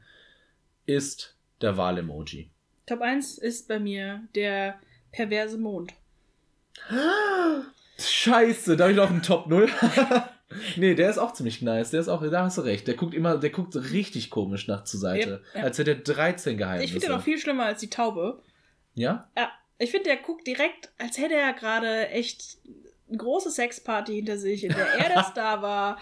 [0.86, 2.50] ist der Wahl-Emoji.
[2.86, 4.80] Top 1 ist bei mir der
[5.12, 5.94] perverse Mond.
[8.00, 9.70] Scheiße, da habe ich noch einen Top 0.
[10.76, 11.92] nee, der ist auch ziemlich nice.
[11.92, 12.88] Der ist auch, da hast du recht.
[12.88, 15.42] Der guckt immer, der guckt richtig komisch nach zur Seite.
[15.54, 15.66] Ja, ja.
[15.66, 16.86] Als hätte er 13 Geheimnisse.
[16.86, 18.42] Ich finde den noch viel schlimmer als die Taube.
[18.96, 19.30] ja?
[19.38, 19.52] Ja,
[19.84, 22.58] ich finde, der guckt direkt, als hätte er gerade echt
[23.10, 26.00] eine große Sexparty hinter sich, in der er der Star war.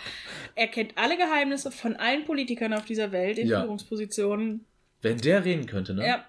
[0.55, 3.61] Er kennt alle Geheimnisse von allen Politikern auf dieser Welt in Ja.
[3.61, 4.65] Führungspositionen.
[5.01, 6.05] Wenn der reden könnte, ne?
[6.05, 6.25] Ja.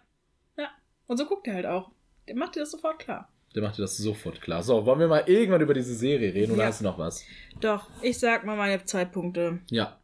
[0.57, 0.69] Ja.
[1.07, 1.91] Und so guckt er halt auch.
[2.27, 3.29] Der macht dir das sofort klar.
[3.55, 4.63] Der macht dir das sofort klar.
[4.63, 6.69] So, wollen wir mal irgendwann über diese Serie reden oder Ja.
[6.69, 7.25] hast du noch was?
[7.61, 9.61] Doch, ich sag mal meine zwei Punkte.
[9.71, 9.99] Ja.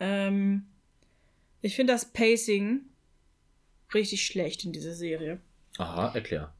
[0.00, 0.66] Ähm,
[1.62, 2.82] ich finde das Pacing
[3.94, 5.40] richtig schlecht in dieser Serie.
[5.78, 6.52] Aha, erklär.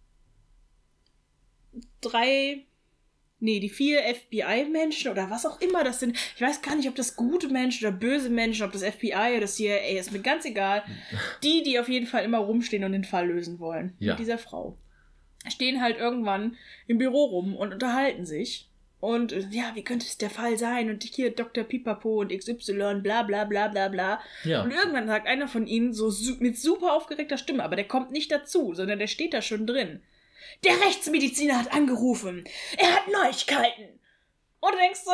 [2.00, 2.64] Drei,
[3.40, 6.16] nee, die vier FBI-Menschen oder was auch immer das sind.
[6.36, 9.40] Ich weiß gar nicht, ob das gute Menschen oder böse Menschen, ob das FBI oder
[9.40, 10.82] das CIA ist mir ganz egal.
[11.42, 13.94] Die, die auf jeden Fall immer rumstehen und den Fall lösen wollen.
[13.98, 14.12] Ja.
[14.12, 14.76] Mit dieser Frau.
[15.48, 18.68] Stehen halt irgendwann im Büro rum und unterhalten sich.
[19.00, 20.90] Und äh, ja, wie könnte es der Fall sein?
[20.90, 21.64] Und hier Dr.
[21.64, 24.20] Pipapo und XY, bla bla bla bla bla.
[24.44, 24.62] Ja.
[24.62, 28.32] Und irgendwann sagt einer von ihnen so mit super aufgeregter Stimme, aber der kommt nicht
[28.32, 30.00] dazu, sondern der steht da schon drin.
[30.64, 32.44] Der Rechtsmediziner hat angerufen.
[32.76, 33.98] Er hat Neuigkeiten.
[34.60, 35.10] Und du denkst so,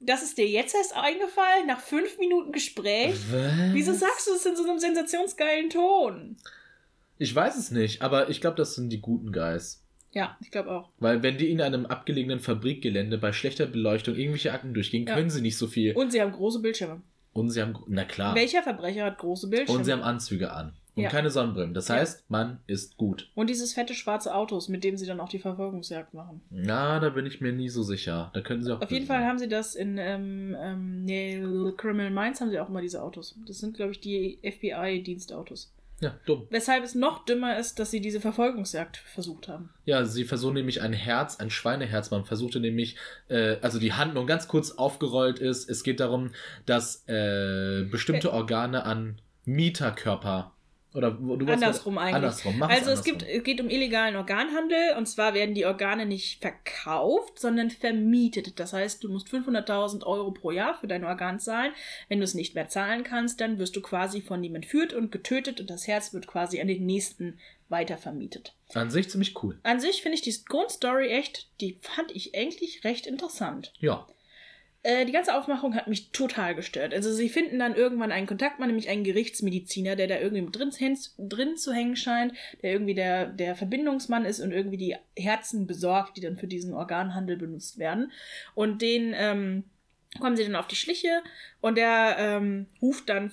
[0.00, 3.14] das ist dir jetzt erst eingefallen, nach fünf Minuten Gespräch?
[3.30, 3.72] Was?
[3.72, 6.36] Wieso sagst du es in so einem sensationsgeilen Ton?
[7.18, 9.80] Ich weiß es nicht, aber ich glaube, das sind die guten Guys.
[10.12, 10.90] Ja, ich glaube auch.
[10.98, 15.14] Weil wenn die in einem abgelegenen Fabrikgelände bei schlechter Beleuchtung irgendwelche Akten durchgehen, Ja.
[15.14, 15.94] können sie nicht so viel.
[15.94, 17.00] Und sie haben große Bildschirme.
[17.32, 19.78] Und sie haben, na klar, Welcher Verbrecher hat große Bildschirme?
[19.78, 20.76] und sie haben Anzüge an.
[20.94, 21.08] Und Ja.
[21.08, 21.72] keine Sonnenbrillen.
[21.72, 23.30] Das heißt, man ist gut.
[23.34, 26.42] Und dieses fette schwarze Autos, mit dem sie dann auch die Verfolgungsjagd machen.
[26.50, 28.30] Na, da bin ich mir nie so sicher.
[28.34, 28.82] Da können sie auch.
[28.82, 32.82] Auf jeden Fall haben sie das in ähm, ähm, Criminal Minds haben sie auch immer
[32.82, 33.38] diese Autos.
[33.46, 35.72] Das sind, glaube ich, die FBI-Dienstautos.
[36.00, 36.48] Ja, dumm.
[36.50, 39.70] Weshalb es noch dümmer ist, dass sie diese Verfolgungsjagd versucht haben.
[39.84, 42.10] Ja, sie versuchen nämlich ein Herz, ein Schweineherz.
[42.10, 42.96] Man versuchte nämlich,
[43.28, 45.70] äh, also die Handlung ganz kurz aufgerollt ist.
[45.70, 46.32] Es geht darum,
[46.66, 50.52] dass äh, bestimmte Organe an Mieterkörper
[50.94, 52.16] oder wo du Andersrum eigentlich.
[52.16, 52.58] Andersrum.
[52.58, 53.18] Mach Also es andersrum.
[53.18, 58.60] gibt, es geht um illegalen Organhandel und zwar werden die Organe nicht verkauft, sondern vermietet.
[58.60, 61.72] Das heißt, du musst 500.000 Euro pro Jahr für dein Organ zahlen.
[62.08, 65.10] Wenn du es nicht mehr zahlen kannst, dann wirst du quasi von ihm entführt und
[65.12, 68.54] getötet und das Herz wird quasi an den nächsten weitervermietet.
[68.74, 69.58] An sich ziemlich cool.
[69.62, 73.72] An sich finde ich die Grundstory echt, die fand ich eigentlich recht interessant.
[73.80, 74.06] Ja.
[74.84, 76.92] Äh, die ganze Aufmachung hat mich total gestört.
[76.92, 80.98] Also sie finden dann irgendwann einen Kontaktmann, nämlich einen Gerichtsmediziner, der da irgendwie mit drin,
[81.18, 86.16] drin zu hängen scheint, der irgendwie der, der Verbindungsmann ist und irgendwie die Herzen besorgt,
[86.16, 88.10] die dann für diesen Organhandel benutzt werden.
[88.54, 89.64] Und den ähm,
[90.18, 91.22] kommen sie dann auf die Schliche
[91.60, 93.32] und der ähm, ruft dann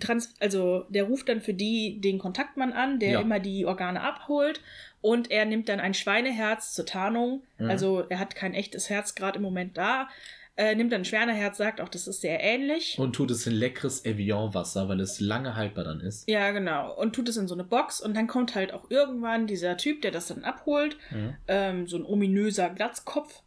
[0.00, 3.20] trans also der ruft dann für die den Kontaktmann an, der Ja.
[3.20, 4.62] immer die Organe abholt
[5.02, 7.42] und er nimmt dann ein Schweineherz zur Tarnung.
[7.58, 7.68] Mhm.
[7.70, 10.08] Also er hat kein echtes Herz gerade im Moment da.
[10.56, 12.98] Äh, nimmt dann ein Schweineherz, sagt auch, das ist sehr ähnlich.
[12.98, 16.28] Und tut es in leckeres Evian-Wasser, weil es lange haltbar dann ist.
[16.28, 16.94] ja, genau.
[16.94, 20.02] Und tut es in so eine Box und dann kommt halt auch irgendwann dieser Typ,
[20.02, 20.96] der das dann abholt.
[21.10, 21.36] Mhm.
[21.48, 23.42] Ähm, so ein ominöser Glatzkopf.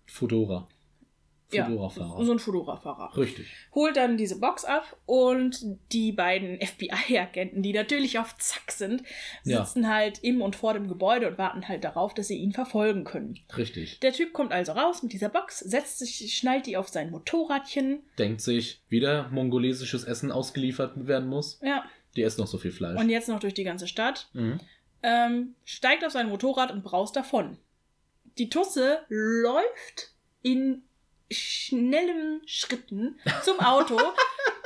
[1.48, 1.92] Fedora.
[1.96, 3.16] Ja, so ein Fedora-Fahrer.
[3.18, 3.48] Richtig.
[3.74, 5.60] holt dann diese Box ab und
[5.92, 9.04] die beiden FBI-Agenten, die natürlich auf Zack sind,
[9.44, 9.64] Ja.
[9.64, 13.04] sitzen halt im und vor dem Gebäude und warten halt darauf, dass sie ihn verfolgen
[13.04, 13.40] können.
[13.56, 14.00] Richtig.
[14.00, 18.02] Der Typ kommt also raus mit dieser Box, setzt sich, schnallt die auf sein Motorradchen.
[18.18, 21.60] Denkt sich, wieder mongolesisches Essen ausgeliefert werden muss.
[21.64, 23.00] Ja, Die essen noch so viel Fleisch.
[23.00, 24.30] und jetzt noch durch die ganze Stadt.
[24.34, 24.60] mhm.
[25.04, 27.58] Ähm, steigt auf sein Motorrad und braust davon.
[28.40, 30.82] Die Tusse läuft in
[31.32, 33.98] schnellen Schritten zum Auto,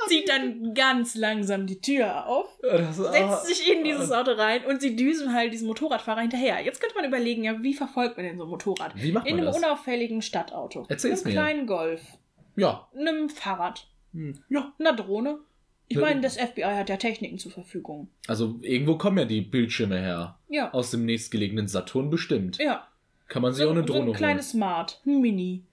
[0.08, 4.80] zieht dann ganz langsam die Tür auf Das, setzt sich in dieses Auto rein und
[4.80, 6.60] sie düsen halt diesen Motorradfahrer hinterher.
[6.60, 8.92] Jetzt könnte man überlegen, ja, wie verfolgt man denn so ein Motorrad?
[8.96, 9.56] Wie macht In man einem das?
[9.62, 10.84] unauffälligen Stadtauto.
[10.88, 11.40] Erzähl's einem mir.
[11.40, 12.02] kleinen Golf.
[12.56, 12.88] Ja.
[12.96, 13.86] Einem Fahrrad.
[14.12, 14.42] Hm.
[14.48, 14.72] Ja.
[14.78, 15.38] Einer Drohne.
[15.88, 16.02] Ich Ja.
[16.02, 18.08] meine, das FBI hat ja Techniken zur Verfügung.
[18.28, 20.38] Also irgendwo kommen ja die Bildschirme her.
[20.48, 20.72] Ja.
[20.72, 22.58] Aus dem nächstgelegenen Saturn bestimmt.
[22.58, 22.86] Ja.
[23.28, 24.16] Kann man sich So, auch eine so Drohne ein holen.
[24.16, 25.00] kleines Smart.
[25.06, 25.64] Ein Mini.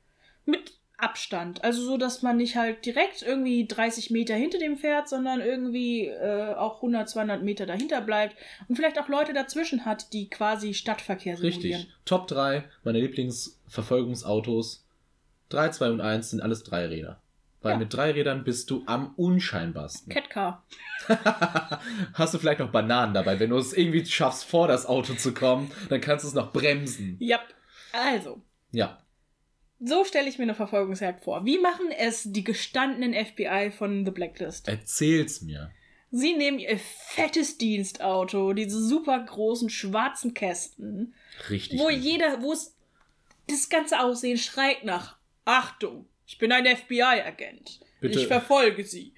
[0.45, 1.63] Mit Abstand.
[1.63, 6.07] Also so, dass man nicht halt direkt irgendwie 30 Meter hinter dem fährt, sondern irgendwie
[6.07, 8.35] äh, auch 100, 200 Meter dahinter bleibt
[8.67, 11.81] und vielleicht auch Leute dazwischen hat, die quasi Stadtverkehr simulieren.
[11.81, 11.95] Richtig.
[12.05, 14.85] Top 3, meine Lieblingsverfolgungsautos.
[15.49, 17.21] 3, 2 und 1 sind alles Dreiräder.
[17.61, 17.77] Weil Ja.
[17.79, 20.11] mit drei Rädern bist du am unscheinbarsten.
[20.13, 20.63] Catcar.
[22.13, 23.39] Hast du vielleicht noch Bananen dabei?
[23.39, 26.51] Wenn du es irgendwie schaffst, vor das Auto zu kommen, dann kannst du es noch
[26.53, 27.17] bremsen.
[27.19, 27.39] Ja.
[27.93, 28.41] Also,
[28.71, 28.99] Ja.
[29.79, 31.45] So stelle ich mir eine Verfolgungsjagd vor.
[31.45, 34.67] Wie machen es die gestandenen FBI von The Blacklist?
[34.67, 35.71] Erzähl's mir.
[36.09, 41.13] Sie nehmen ihr fettes Dienstauto, diese super großen schwarzen Kästen,
[41.49, 41.79] Richtig.
[41.79, 42.05] wo richtig.
[42.05, 42.75] jeder, wo es
[43.47, 47.79] das ganze Aussehen schreit nach Achtung, ich bin ein FBI-Agent.
[48.01, 49.13] Ich verfolge sie.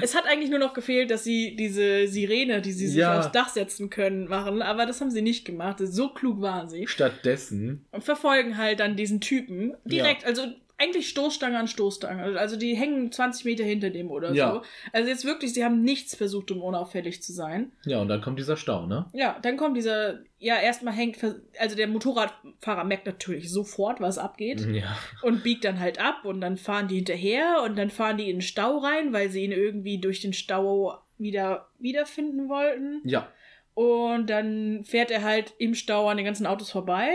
[0.00, 3.18] Es hat eigentlich nur noch gefehlt, dass sie diese Sirene, die sie sich Ja.
[3.18, 5.78] aufs Dach setzen können, machen, aber das haben sie nicht gemacht.
[5.80, 6.86] So klug waren sie.
[6.86, 10.42] Stattdessen, Und verfolgen halt dann diesen Typen direkt, also
[10.82, 12.38] eigentlich Stoßstange an Stoßstange.
[12.38, 14.52] Also die hängen 20 Meter hinter dem oder Ja.
[14.54, 14.62] so.
[14.92, 17.72] Also jetzt wirklich, sie haben nichts versucht, um unauffällig zu sein.
[17.84, 19.06] ja, und dann kommt dieser Stau, ne?
[19.12, 21.18] Ja, dann kommt dieser, ja, erstmal hängt,
[21.58, 24.96] also der Motorradfahrer merkt natürlich sofort, was abgeht Ja.
[25.22, 28.36] und biegt dann halt ab und dann fahren die hinterher und dann fahren die in
[28.36, 33.00] den Stau rein, weil sie ihn irgendwie durch den Stau wieder wiederfinden wollten.
[33.04, 33.28] Ja.
[33.74, 37.10] Und dann fährt er halt im Stau an den ganzen Autos vorbei.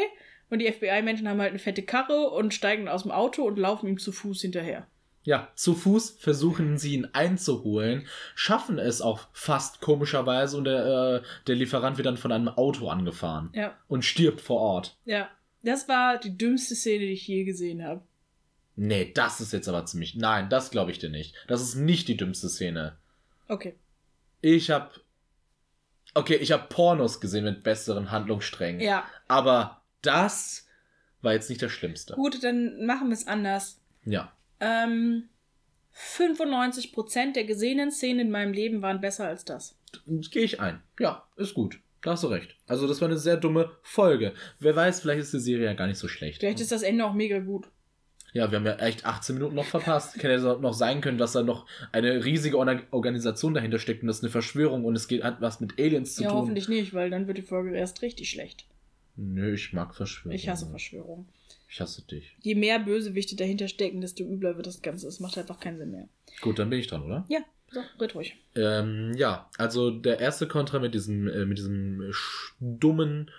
[0.49, 3.87] Und die FBI-Menschen haben halt eine fette Karre und steigen aus dem Auto und laufen
[3.87, 4.87] ihm zu Fuß hinterher.
[5.23, 11.27] Ja, zu Fuß versuchen sie ihn einzuholen, schaffen es auch fast komischerweise und der, äh,
[11.47, 14.97] der Lieferant wird dann von einem Auto angefahren Ja, und stirbt vor Ort.
[15.05, 15.29] ja.
[15.63, 18.01] Das war die dümmste Szene, die ich je gesehen habe.
[18.77, 20.15] Nee, das ist jetzt aber ziemlich.
[20.15, 21.33] Nein, das glaube ich dir nicht.
[21.47, 22.95] Das ist nicht die dümmste Szene.
[23.49, 23.73] Okay.
[24.39, 24.99] Ich hab.
[26.13, 28.79] Okay, ich hab Pornos gesehen mit besseren Handlungssträngen.
[28.79, 30.67] Ja, Aber das
[31.21, 32.13] war jetzt nicht das Schlimmste.
[32.15, 33.79] gut, dann machen wir es anders.
[34.05, 34.31] Ja.
[34.59, 35.29] Ähm,
[35.93, 39.75] 95% der gesehenen Szenen in meinem Leben waren besser als das.
[40.05, 40.81] Gehe ich ein.
[40.99, 41.79] Ja, ist gut.
[42.01, 42.55] Da hast du recht.
[42.67, 44.33] Also, das war eine sehr dumme Folge.
[44.59, 46.39] Wer weiß, vielleicht ist die Serie ja gar nicht so schlecht.
[46.39, 47.67] Vielleicht ist das Ende auch mega gut.
[48.33, 50.15] Ja, wir haben ja echt 18 Minuten noch verpasst.
[50.17, 54.07] Hätte ja noch sein können, dass da noch eine riesige Orga- Organisation dahinter steckt und
[54.07, 56.37] das ist eine Verschwörung und es geht hat was mit Aliens zu ja, tun.
[56.37, 58.65] hoffentlich nicht, weil dann wird die Folge erst richtig schlecht.
[59.17, 60.35] Nö, ich mag Verschwörung.
[60.35, 61.27] Ich hasse Verschwörung.
[61.69, 62.37] Ich hasse dich.
[62.41, 65.07] Je mehr Bösewichte dahinter stecken, desto übler wird das Ganze.
[65.07, 66.07] Es macht einfach keinen Sinn mehr.
[66.41, 67.25] Gut, dann bin ich dran, oder?
[67.27, 67.39] Ja,
[67.71, 68.35] so, red ruhig.
[68.55, 73.29] Ähm, ja, also der erste Kontra mit diesem, äh, mit diesem sch- dummen,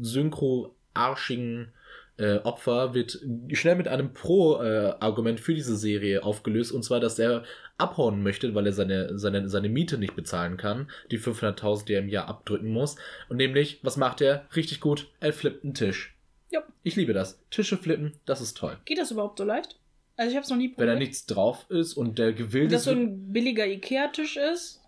[0.00, 1.68] synchro-arschigen
[2.16, 3.20] äh, Opfer wird
[3.52, 7.44] schnell mit einem Pro-Argument für diese Serie aufgelöst, und zwar, dass er
[7.76, 12.00] abhauen möchte, weil er seine, seine, seine Miete nicht bezahlen kann, die 500.000, die er
[12.00, 12.96] im Jahr abdrücken muss.
[13.28, 14.46] Und nämlich, was macht er?
[14.54, 16.14] Richtig gut, er flippt einen Tisch.
[16.50, 16.62] Ja.
[16.84, 17.40] Ich liebe das.
[17.50, 18.76] Tische flippen, das ist toll.
[18.84, 19.78] Geht das überhaupt so leicht?
[20.16, 20.98] Also ich habe es noch nie Wenn da probiert.
[21.00, 24.80] nichts drauf ist und der gewillt dass so ein billiger Ikea-Tisch ist,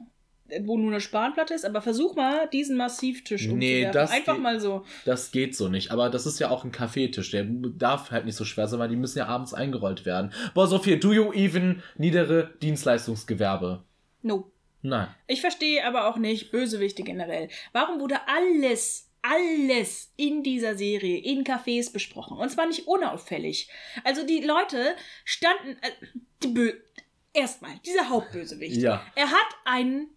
[0.64, 3.52] wo nur eine Spanplatte ist, aber versuch mal, diesen Massivtisch Nee,
[3.86, 3.92] umzuwerfen.
[3.92, 4.84] das Einfach mal so.
[5.04, 5.90] Das geht so nicht.
[5.90, 7.30] Aber das ist ja auch ein Kaffeetisch.
[7.30, 10.32] Der darf halt nicht so schwer sein, weil die müssen ja abends eingerollt werden.
[10.54, 13.82] Boah, Sophie, do you even niedere Dienstleistungsgewerbe?
[14.22, 14.50] No.
[14.82, 15.08] Nein.
[15.26, 17.48] Ich verstehe aber auch nicht Bösewichte generell.
[17.72, 22.36] Warum wurde alles, alles in dieser Serie in Cafés besprochen?
[22.36, 23.68] Und zwar nicht unauffällig.
[24.04, 24.94] Also die Leute
[25.24, 25.76] standen.
[25.82, 25.90] Äh,
[26.42, 26.72] die Bö
[27.32, 28.80] Erstmal, dieser Hauptbösewicht.
[28.80, 29.04] Ja.
[29.14, 30.08] Er hat einen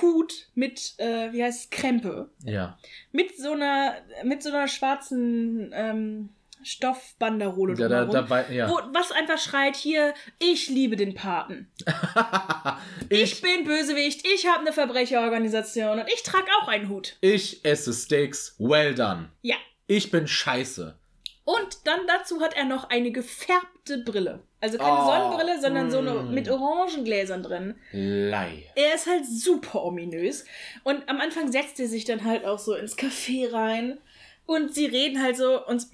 [0.00, 2.30] Hut mit, äh, wie heißt es, Krempe.
[2.44, 2.78] Ja.
[3.12, 6.28] Mit so einer, mit so einer schwarzen ähm,
[6.62, 8.12] Stoffbanderole Ja, da, drumherum.
[8.12, 8.68] da war, ja.
[8.68, 11.70] Wo, was einfach schreit hier, ich liebe den Paten.
[13.08, 17.16] Ich, ich, bin Bösewicht, ich habe eine Verbrecherorganisation und ich trage auch einen Hut.
[17.20, 19.30] ich esse Steaks, well done.
[19.42, 19.54] Ja.
[19.86, 20.98] Ich bin scheiße.
[21.44, 24.42] Und dann dazu hat er noch eine gefärbte Brille.
[24.66, 26.34] Also keine Oh, Sonnenbrille, sondern so eine mm.
[26.34, 27.76] mit Orangengläsern drin.
[27.92, 28.64] Lei.
[28.74, 30.44] Er ist halt super ominös.
[30.82, 33.98] Und am Anfang setzt er sich dann halt auch so ins Café rein.
[34.44, 35.86] Und sie reden halt so und.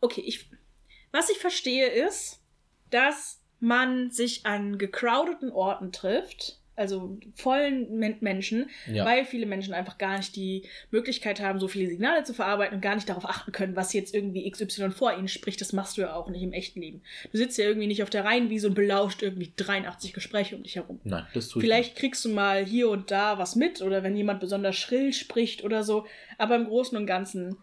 [0.00, 0.50] Okay, ich.
[1.12, 2.40] Was ich verstehe ist,
[2.90, 6.58] dass man sich an gecrowdeten Orten trifft.
[6.74, 9.04] Also vollen Men Menschen, Ja.
[9.04, 12.80] weil viele Menschen einfach gar nicht die Möglichkeit haben, so viele Signale zu verarbeiten und
[12.80, 15.60] gar nicht darauf achten können, was jetzt irgendwie XY vor ihnen spricht.
[15.60, 17.02] Das machst du ja auch nicht im echten Leben.
[17.30, 20.76] Du sitzt ja irgendwie nicht auf der Reihenwiese und belauscht irgendwie 83 Gespräche um dich
[20.76, 20.98] herum.
[21.04, 24.16] Nein, das tue ich Vielleicht kriegst du mal hier und da was mit oder wenn
[24.16, 26.06] jemand besonders schrill spricht oder so.
[26.38, 27.56] Aber im Großen und Ganzen,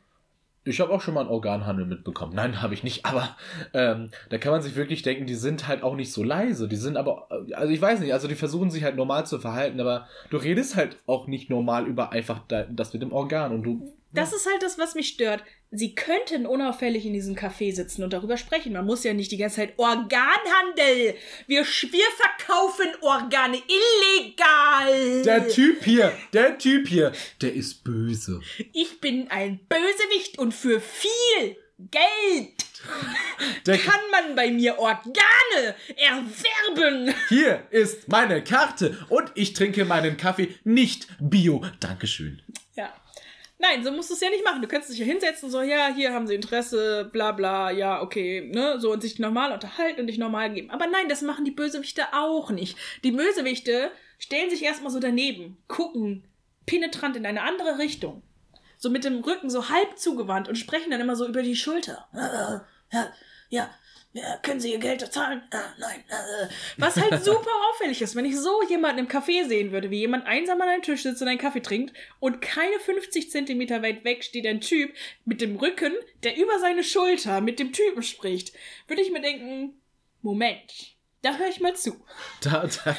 [0.65, 2.33] Ich habe auch schon mal einen Organhandel mitbekommen.
[2.35, 3.05] Nein, habe ich nicht.
[3.05, 3.35] Aber
[3.73, 6.67] ähm, da kann man sich wirklich denken, die sind halt auch nicht so leise.
[6.67, 9.79] Die sind aber, also ich weiß nicht, also die versuchen sich halt normal zu verhalten,
[9.79, 13.63] aber du redest halt auch nicht normal über einfach da, das mit dem Organ und
[13.63, 13.95] du.
[14.11, 15.43] das ist halt das, was mich stört.
[15.71, 18.73] Sie könnten unauffällig in diesem Café sitzen und darüber sprechen.
[18.73, 21.13] Man muss ja nicht die ganze Zeit Organhandel.
[21.45, 25.21] Wir, wir verkaufen Organe illegal.
[25.23, 27.11] Der Typ hier, der Typ hier,
[27.41, 28.41] der ist böse.
[28.73, 31.55] Ich bin ein Bösewicht und für viel
[31.91, 32.49] Geld
[33.67, 37.13] Der- kann man bei mir Organe erwerben.
[37.29, 41.63] Hier ist meine Karte und ich trinke meinen Kaffee nicht bio.
[41.79, 42.41] Dankeschön.
[42.75, 42.91] Ja.
[43.61, 44.61] Nein, so musst du es ja nicht machen.
[44.61, 48.49] Du kannst dich ja hinsetzen, so, ja, hier haben sie Interesse, bla bla, ja, okay,
[48.53, 50.69] ne, so und sich normal unterhalten und dich normal geben.
[50.69, 52.77] Aber nein, das machen die Bösewichte auch nicht.
[53.03, 56.23] Die Bösewichte stellen sich erstmal so daneben, gucken
[56.65, 58.23] penetrant in eine andere Richtung.
[58.77, 62.07] So mit dem Rücken so halb zugewandt und sprechen dann immer so über die Schulter.
[62.13, 63.11] Ja,
[63.49, 63.69] ja,
[64.13, 65.43] ja, können Sie Ihr Geld zahlen?
[65.51, 66.03] Ah, nein.
[66.09, 66.47] Äh.
[66.77, 70.25] Was halt super auffällig ist, wenn ich so jemanden im Café sehen würde, wie jemand
[70.25, 74.23] einsam an einem Tisch sitzt und einen Kaffee trinkt und keine 50 Zentimeter weit weg
[74.23, 74.91] steht ein Typ
[75.25, 75.93] mit dem Rücken,
[76.23, 78.53] der über seine Schulter mit dem Typen spricht,
[78.87, 79.79] würde ich mir denken,
[80.21, 81.95] Moment, da höre ich mal zu.
[82.41, 82.95] Da, da,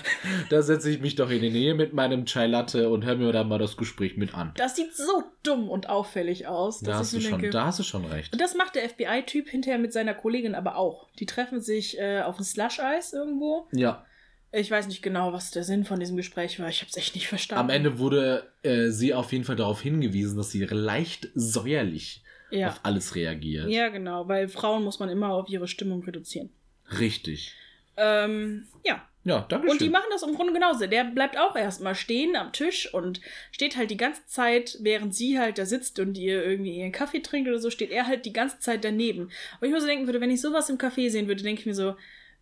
[0.50, 3.32] da setze ich mich doch in die Nähe mit meinem Chai Latte und höre mir
[3.32, 4.52] dann mal das Gespräch mit an.
[4.56, 7.52] Das sieht so dumm und auffällig aus, Da dass hast, du ich mir schon, denke,
[7.56, 8.32] da hast du schon recht.
[8.32, 11.08] Und das macht der FBI-Typ hinterher mit seiner Kollegin aber auch.
[11.18, 13.66] Die treffen sich äh, auf dem Slush-Eis irgendwo.
[13.72, 14.04] Ja.
[14.52, 16.68] Ich weiß nicht genau, was der Sinn von diesem Gespräch war.
[16.68, 17.60] Ich habe es echt nicht verstanden.
[17.60, 22.68] Am Ende wurde äh, sie auf jeden Fall darauf hingewiesen, dass sie leicht säuerlich Ja.
[22.68, 23.68] auf alles reagiert.
[23.70, 26.50] ja, genau, weil Frauen muss man immer auf ihre Stimmung reduzieren.
[26.98, 27.54] Richtig.
[27.96, 29.02] Ähm, ja.
[29.22, 29.92] Ja, danke Und die schön.
[29.92, 30.86] machen das im Grunde genauso.
[30.86, 33.20] Der bleibt auch erstmal stehen am Tisch und
[33.52, 37.20] steht halt die ganze Zeit, während sie halt da sitzt und ihr irgendwie ihren Kaffee
[37.20, 39.24] trinkt oder so, steht er halt die ganze Zeit daneben.
[39.60, 41.66] Und ich mir so denken würde, wenn ich sowas im Café sehen würde, denke ich
[41.66, 41.96] mir so,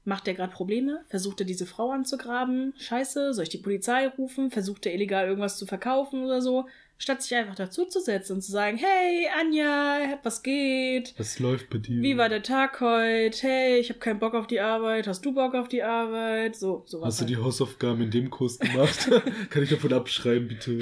[0.05, 1.05] macht der gerade Probleme?
[1.09, 2.75] Versucht er diese Frau anzugraben?
[2.79, 4.53] Scheiße, soll ich die Polizei rufen?
[4.53, 6.67] Versucht er illegal irgendwas zu verkaufen oder so?
[7.01, 11.15] Statt sich einfach dazuzusetzen und zu sagen, hey, Anja, was geht?
[11.17, 12.03] Was läuft bei dir?
[12.03, 13.39] Wie war der Tag heute?
[13.47, 15.07] Hey, ich habe keinen Bock auf die Arbeit.
[15.07, 16.57] Hast du Bock auf die Arbeit?
[16.57, 17.07] So, sowas.
[17.07, 17.31] Hast du halt.
[17.31, 19.09] die Hausaufgaben in dem Kurs gemacht?
[19.51, 20.81] Kann ich davon abschreiben, bitte?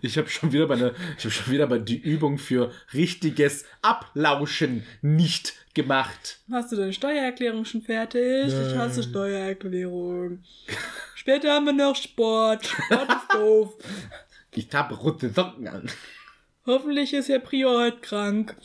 [0.00, 4.84] Ich habe schon wieder meine, ich habe schon wieder mal die Übung für richtiges Ablauschen
[5.02, 6.38] nicht gemacht.
[6.52, 8.46] Hast du deine Steuererklärung schon fertig?
[8.46, 8.78] Ich Nein.
[8.78, 10.44] hasse Steuererklärung.
[11.16, 12.66] Später haben wir noch Sport.
[12.66, 13.74] Sport ist doof.
[14.54, 15.88] Ich habe rote Socken an.
[16.66, 18.56] Hoffentlich ist Herr Prior heute krank.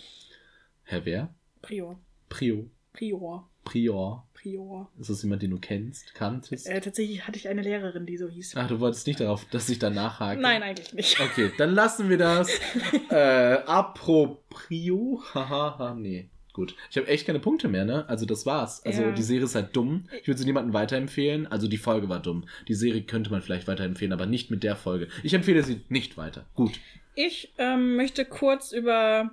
[0.83, 1.33] Herr wer?
[1.61, 1.99] Prior.
[2.27, 2.69] Prio.
[2.93, 3.49] Prior.
[3.63, 4.27] Prior.
[4.33, 4.89] Prior.
[4.99, 6.67] Ist das jemand, den du kennst, kanntest?
[6.67, 8.55] Äh, tatsächlich hatte ich eine Lehrerin, die so hieß.
[8.57, 10.41] Ach, du wolltest nicht darauf, dass ich da nachhake?
[10.41, 11.19] Nein, eigentlich nicht.
[11.19, 12.49] Okay, dann lassen wir das.
[13.09, 15.23] äh, aproprio.
[15.33, 16.29] Hahaha, nee.
[16.55, 16.73] Gut.
[16.89, 18.07] Ich habe echt keine Punkte mehr, ne?
[18.07, 18.81] Also das war's.
[18.85, 19.11] Also Ja.
[19.11, 20.07] die Serie ist halt dumm.
[20.21, 21.47] Ich würde sie niemandem weiterempfehlen.
[21.47, 22.47] Also die Folge war dumm.
[22.69, 25.09] Die Serie könnte man vielleicht weiterempfehlen, aber nicht mit der Folge.
[25.21, 26.45] Ich empfehle sie nicht weiter.
[26.55, 26.79] Gut.
[27.13, 29.31] Ich ähm, möchte kurz über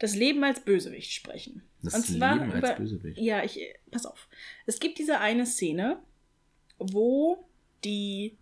[0.00, 1.62] das Leben als Bösewicht sprechen.
[1.84, 3.18] Das Und zwar Leben als über- Bösewicht.
[3.20, 3.60] Ja, ich,
[3.92, 4.26] pass auf.
[4.66, 5.98] Es gibt diese eine Szene,
[6.78, 7.44] wo
[7.84, 8.36] die,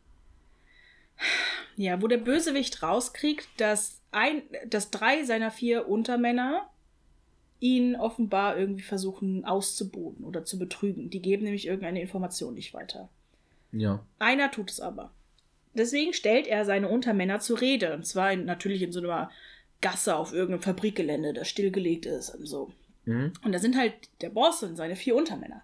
[1.76, 6.68] ja, wo der Bösewicht rauskriegt, dass ein, dass drei seiner vier Untermänner
[7.62, 11.10] ihn offenbar irgendwie versuchen auszuboten oder zu betrügen.
[11.10, 13.08] Die geben nämlich irgendeine Information nicht weiter.
[13.70, 14.04] Ja.
[14.18, 15.12] Einer tut es aber.
[15.74, 17.94] Deswegen stellt er seine Untermänner zur Rede.
[17.94, 19.30] Und zwar in, natürlich in so einer
[19.80, 22.72] Gasse auf irgendeinem Fabrikgelände, das stillgelegt ist und so.
[23.04, 23.32] Mhm.
[23.44, 25.62] Und da sind halt der Boss und seine vier Untermänner.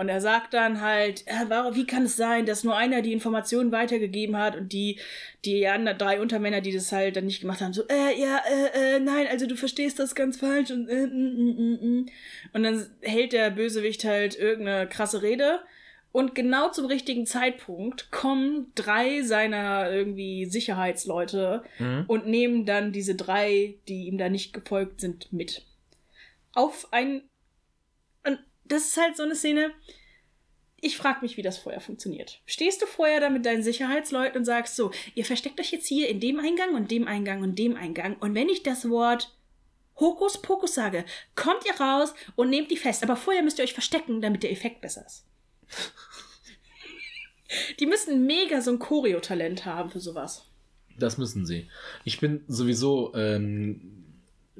[0.00, 3.12] Und er sagt dann halt, äh, warum, wie kann es sein, dass nur einer die
[3.12, 4.98] Informationen weitergegeben hat und die,
[5.44, 8.96] die anderen drei Untermänner, die das halt dann nicht gemacht haben, so, äh, ja, äh,
[8.96, 12.06] äh, nein, also du verstehst das ganz falsch und, äh, mm, mm, mm.
[12.54, 15.60] Und dann hält der Bösewicht halt irgendeine krasse Rede.
[16.12, 22.04] Und genau zum richtigen Zeitpunkt kommen drei seiner irgendwie Sicherheitsleute Mhm.
[22.06, 25.66] und nehmen dann diese drei, die ihm da nicht gefolgt sind, mit.
[26.54, 27.20] Auf ein.
[28.70, 29.72] Das ist halt so eine Szene.
[30.80, 32.40] Ich frage mich, wie das vorher funktioniert.
[32.46, 36.08] Stehst du vorher da mit deinen Sicherheitsleuten und sagst so, ihr versteckt euch jetzt hier
[36.08, 38.16] in dem Eingang und dem Eingang und dem Eingang.
[38.16, 39.36] Und wenn ich das Wort
[39.98, 41.04] Hokuspokus sage,
[41.34, 43.02] kommt ihr raus und nehmt die fest.
[43.02, 45.26] Aber vorher müsst ihr euch verstecken, damit der Effekt besser ist.
[47.80, 50.44] Die müssen mega so ein Choreo-Talent haben für sowas.
[50.96, 51.68] Das müssen sie.
[52.04, 54.04] Ich bin sowieso ähm,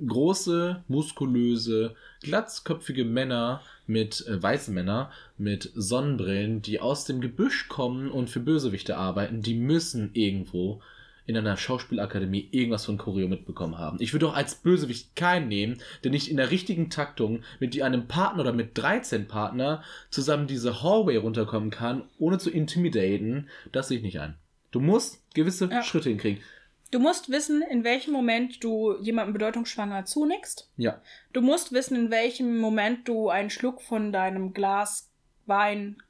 [0.05, 8.11] große, muskulöse, glatzköpfige Männer mit äh, weiße Männer mit Sonnenbrillen, die aus dem Gebüsch kommen
[8.11, 10.81] und für Bösewichte arbeiten, die müssen irgendwo
[11.27, 13.99] in einer Schauspielakademie irgendwas von Choreo mitbekommen haben.
[14.01, 18.09] Ich würde auch als Bösewicht keinen nehmen, der nicht in der richtigen Taktung mit einem
[18.09, 23.49] Partner oder mit 13 Partner zusammen diese Hallway runterkommen kann, ohne zu intimidaten.
[23.71, 24.35] Das sehe ich nicht ein.
[24.73, 25.83] Du musst gewisse Ja.
[25.83, 26.43] Schritte hinkriegen.
[26.91, 30.69] Du musst wissen, in welchem Moment du jemandem bedeutungsschwanger zunickst.
[30.77, 31.01] Ja.
[31.33, 35.09] Du musst wissen, in welchem Moment du einen Schluck von deinem Glas
[35.47, 36.03] Wein,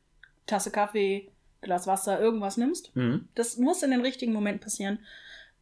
[0.46, 2.96] Tasse Kaffee, Glas Wasser, irgendwas nimmst.
[2.96, 3.28] Mhm.
[3.34, 5.00] Das muss in den richtigen Moment passieren.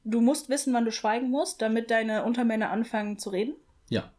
[0.04, 3.54] Du musst wissen, wann du schweigen musst, damit deine Untermänner anfangen zu reden.
[3.90, 4.12] Ja.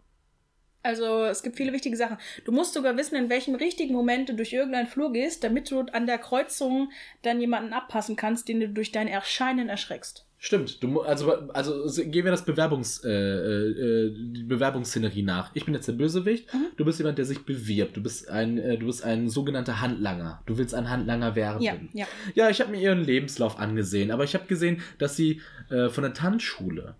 [0.83, 2.17] Also es gibt viele wichtige Sachen.
[2.45, 5.81] Du musst sogar wissen, in welchem richtigen Moment du durch irgendeinen Flur gehst, damit du
[5.81, 6.91] an der Kreuzung
[7.21, 10.25] dann jemanden abpassen kannst, den du durch dein Erscheinen erschreckst.
[10.41, 15.51] Stimmt, du, also, also gehen wir das Bewerbungs, äh, äh, die Bewerbungsszenerie nach.
[15.53, 16.67] Ich bin jetzt der Bösewicht, Mhm.
[16.77, 17.97] du bist jemand, der sich bewirbt.
[17.97, 20.41] Du bist ein, äh, du bist ein sogenannter Handlanger.
[20.45, 21.61] Du willst ein Handlanger werden.
[21.61, 22.07] Ja, ja.
[22.35, 26.03] Ja, ich habe mir ihren Lebenslauf angesehen, aber ich habe gesehen, dass sie äh, von
[26.05, 26.95] der Tanzschule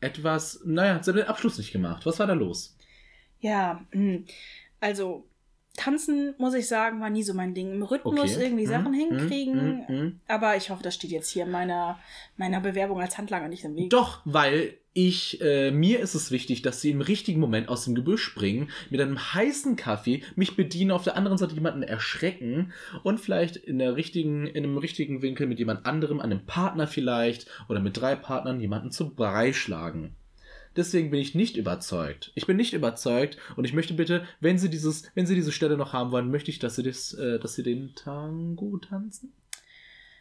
[0.00, 2.06] etwas, naja, sie haben den Abschluss nicht gemacht.
[2.06, 2.76] Was war da los?
[3.40, 4.20] Ja, mh.
[4.78, 5.26] also
[5.76, 7.72] tanzen, muss ich sagen, war nie so mein Ding.
[7.72, 8.44] Im Rhythmus Okay.
[8.44, 9.84] irgendwie Mhm, Sachen mhm, hinkriegen.
[9.88, 10.20] mhm, mhm.
[10.28, 11.98] Aber ich hoffe, das steht jetzt hier meiner,
[12.36, 13.90] meiner Bewerbung als Handlanger nicht im Weg.
[13.90, 17.94] Doch, weil ich, äh, mir ist es wichtig, dass sie im richtigen Moment aus dem
[17.94, 22.72] Gebüsch springen, mit einem heißen Kaffee mich bedienen, auf der anderen Seite jemanden erschrecken
[23.02, 27.46] und vielleicht in der richtigen, in einem richtigen Winkel mit jemand anderem, einem Partner vielleicht
[27.68, 30.16] oder mit drei Partnern jemanden zu Brei schlagen.
[30.76, 32.32] Deswegen bin ich nicht überzeugt.
[32.34, 35.76] Ich bin nicht überzeugt und ich möchte bitte, wenn Sie dieses, wenn Sie diese Stelle
[35.76, 39.32] noch haben wollen, möchte ich, dass Sie das, äh, dass Sie den Tango tanzen.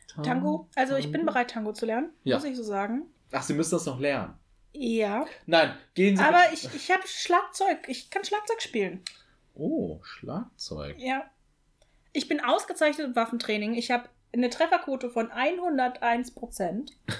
[0.08, 0.70] Tan- Tango?
[0.76, 1.26] Also ich bin Tango?
[1.34, 2.38] bereit, Tango zu lernen, Ja.
[2.38, 3.03] muss ich so sagen.
[3.32, 4.34] Ach, Sie müssen das noch lernen.
[4.74, 5.26] Ja.
[5.45, 6.24] Nein, gehen Sie.
[6.24, 7.80] Aber ich, ich habe Schlagzeug.
[7.88, 9.01] Ich kann Schlagzeug spielen.
[9.53, 10.95] Oh, Schlagzeug.
[10.99, 11.26] Ja.
[12.14, 13.74] Ich bin ausgezeichnet im Waffentraining.
[13.74, 16.91] Ich habe eine Trefferquote von 101%.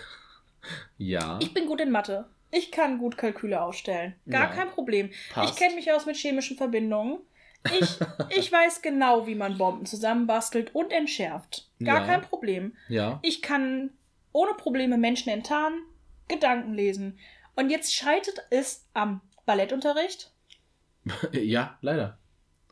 [0.98, 1.38] Ja.
[1.44, 2.26] Ich bin gut in Mathe.
[2.58, 4.16] Ich kann gut Kalküle ausstellen.
[4.30, 4.56] Gar Ja.
[4.56, 5.10] kein Problem.
[5.32, 5.53] Passt.
[5.53, 7.20] Ich kenne mich aus mit chemischen Verbindungen.
[7.80, 7.89] Ich,
[8.38, 11.70] ich weiß genau, wie man Bomben zusammenbastelt und entschärft.
[11.84, 12.06] Gar Ja.
[12.06, 12.76] kein Problem.
[12.88, 13.20] Ja.
[13.24, 13.91] Ich kann
[14.32, 15.80] ohne Probleme Menschen enttarnen,
[16.28, 17.20] Gedanken lesen.
[17.56, 20.32] Und jetzt scheitert es am Ballettunterricht.
[21.32, 22.18] Ja, leider.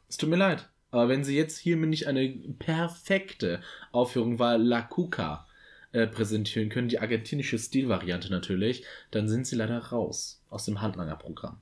[0.09, 0.69] Es tut mir leid.
[0.91, 2.29] Aber wenn Sie jetzt hier mir nicht eine
[2.59, 3.61] perfekte
[3.91, 5.47] Aufführung war La Cuca
[5.93, 11.61] äh, präsentieren können, die argentinische Stilvariante natürlich, dann sind Sie leider raus aus dem Handlanger-Programm.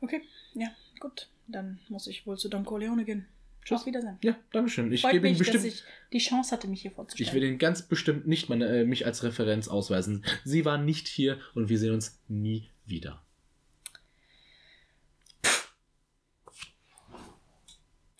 [0.00, 0.22] Okay,
[0.54, 0.68] ja,
[0.98, 1.28] gut.
[1.46, 3.26] Dann muss ich wohl zu Don Corleone gehen.
[3.64, 3.80] Tschüss.
[3.80, 4.18] Auf Wiedersehen.
[4.22, 4.92] Ja, Dankeschön.
[4.92, 5.86] Ich Freut gebe Ihnen mich, dass bestimmt.
[5.86, 7.28] ich die Chance hatte, mich hier vorzustellen.
[7.28, 10.24] Ich will Ihnen ganz bestimmt nicht meine, äh, mich als Referenz ausweisen.
[10.44, 13.22] Sie waren nicht hier und wir sehen uns nie wieder.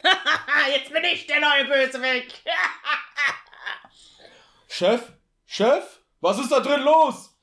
[0.75, 2.45] Jetzt bin ich der neue Bösewicht.
[4.69, 5.13] Chef?
[5.53, 5.99] Chef?
[6.21, 7.35] Was ist da drin los?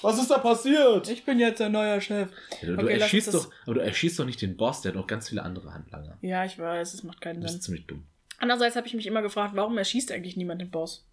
[0.00, 1.08] Was ist da passiert?
[1.08, 2.30] Ich bin jetzt der neue Chef.
[2.62, 4.96] Ja, du, Okay, erschießt das- doch, aber du erschießt doch nicht den Boss, der hat
[4.96, 6.16] noch ganz viele andere Handlanger.
[6.20, 7.50] Ja, ich weiß, es macht keinen Sinn.
[7.54, 8.06] bist ziemlich dumm.
[8.38, 11.04] Andererseits habe ich mich immer gefragt, warum erschießt eigentlich niemand den Boss?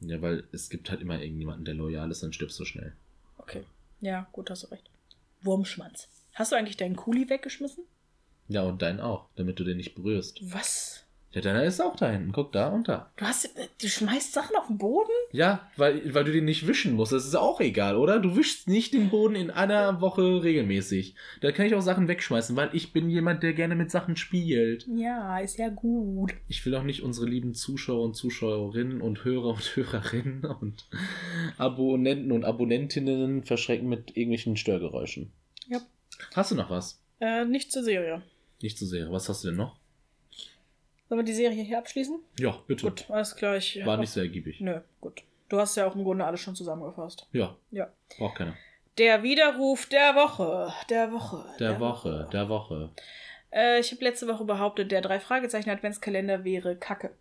[0.00, 2.92] Ja, weil es gibt halt immer irgendjemanden, der loyal ist, dann stirbst du schnell.
[3.38, 3.64] Okay.
[4.02, 4.90] Ja, gut, hast du recht.
[5.40, 6.08] Wurmschwanz.
[6.34, 7.84] Hast du eigentlich deinen Kuli weggeschmissen?
[8.48, 10.38] Ja, und deinen auch, damit du den nicht berührst.
[10.42, 10.85] Was?
[11.36, 12.32] Ja, deiner ist auch da hinten.
[12.32, 13.12] Guck da und da.
[13.18, 13.50] Du hast,
[13.82, 15.10] du schmeißt Sachen auf den Boden?
[15.32, 17.12] Ja, weil, weil du den nicht wischen musst.
[17.12, 18.20] Das ist auch egal, oder?
[18.20, 21.14] Du wischst nicht den Boden in einer Woche regelmäßig.
[21.42, 24.86] Da kann ich auch Sachen wegschmeißen, weil ich bin jemand, der gerne mit Sachen spielt.
[24.96, 26.32] Ja, ist ja gut.
[26.48, 30.88] Ich will auch nicht unsere lieben Zuschauer und Zuschauerinnen und Hörer und Hörerinnen und
[31.58, 35.32] Abonnenten und Abonnentinnen verschrecken mit irgendwelchen Störgeräuschen.
[35.68, 35.82] Ja.
[36.34, 36.98] Hast du noch was?
[37.20, 38.22] Äh, nicht zur Serie.
[38.62, 39.12] Nicht zu sehr.
[39.12, 39.76] Was hast du denn noch?
[41.08, 42.18] Sollen wir die Serie hier abschließen?
[42.40, 42.86] Ja, bitte.
[42.86, 43.54] Gut, alles klar.
[43.84, 44.60] War nicht so ergiebig.
[44.60, 45.22] Nö, gut.
[45.48, 47.28] Du hast ja auch im Grunde alles schon zusammengefasst.
[47.32, 47.88] Ja, Ja.
[48.18, 48.54] braucht keiner.
[48.98, 50.72] Der Widerruf der Woche.
[50.90, 51.44] Der Woche.
[51.60, 52.90] Der Woche, der Woche.
[53.52, 57.14] Äh, ich habe letzte Woche behauptet, der drei Fragezeichen Adventskalender wäre Kacke.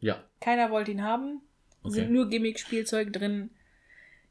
[0.00, 1.40] Ja, Keiner wollte ihn haben.
[1.82, 1.94] Okay.
[1.94, 3.50] Sind nur Gimmick-Spielzeug drin.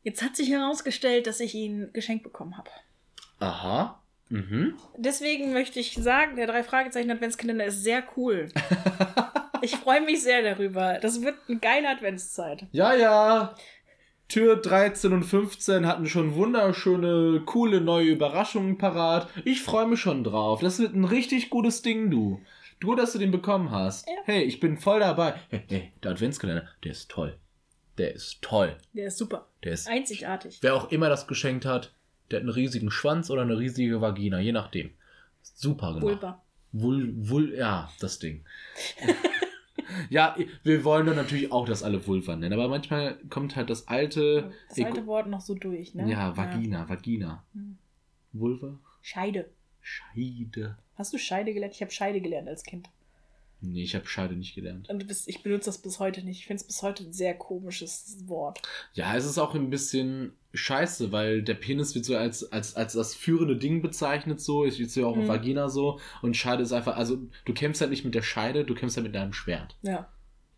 [0.04, 2.70] Jetzt hat sich herausgestellt, dass ich ihn geschenkt bekommen habe.
[3.40, 3.99] aha.
[4.30, 4.76] Mhm.
[4.98, 8.50] Deswegen möchte ich sagen, der drei Fragezeichen Adventskalender ist sehr cool.
[9.62, 11.00] ich freue mich sehr darüber.
[11.02, 12.66] Das wird eine geile Adventszeit.
[12.72, 13.56] Ja, ja.
[14.28, 19.28] Tür 13 und 15 hatten schon wunderschöne, coole neue Überraschungen parat.
[19.44, 20.62] Ich freue mich schon drauf.
[20.62, 22.40] Das wird ein richtig gutes Ding, du.
[22.80, 24.08] Du, dass du den bekommen hast.
[24.08, 24.14] Ja.
[24.26, 25.34] Hey, ich bin voll dabei.
[25.50, 27.38] Hey, hey, der Adventskalender, der ist toll.
[27.98, 28.78] Der ist toll.
[28.94, 29.48] Der ist super.
[29.64, 29.90] Der ist.
[29.90, 30.60] Einzigartig.
[30.62, 31.94] Wer auch immer das geschenkt hat,
[32.32, 34.92] der hat einen riesigen Schwanz oder eine riesige Vagina, je nachdem.
[35.42, 36.04] Super gemacht.
[36.04, 36.44] Vulva.
[36.72, 38.46] Vul, vul, ja, das Ding.
[40.10, 43.88] ja, wir wollen dann natürlich auch das alle Vulva nennen, aber manchmal kommt halt das
[43.88, 44.52] alte.
[44.70, 46.10] Das alte Wort noch so durch, ne?
[46.10, 47.44] ja, Vagina, Vagina.
[47.54, 47.78] Hm.
[48.34, 48.80] Vulva?
[49.02, 49.50] Scheide.
[49.82, 50.78] Scheide.
[50.96, 51.74] Hast du Scheide gelernt?
[51.74, 52.90] Ich habe Scheide gelernt als Kind.
[53.62, 54.90] Nee, ich habe Scheide nicht gelernt.
[54.90, 56.40] Und du bist, ich benutze das bis heute nicht.
[56.40, 58.62] Ich finde es bis heute ein sehr komisches Wort.
[58.94, 62.94] Ja, es ist auch ein bisschen scheiße, weil der Penis wird so als, als, als
[62.94, 64.66] das führende Ding bezeichnet, so.
[64.66, 65.28] Ich sehe auch Mhm.
[65.28, 66.00] Vagina so.
[66.22, 69.06] Und Scheide ist einfach, also du kämpfst halt nicht mit der Scheide, du kämpfst halt
[69.06, 69.76] mit deinem Schwert.
[69.82, 70.10] Ja.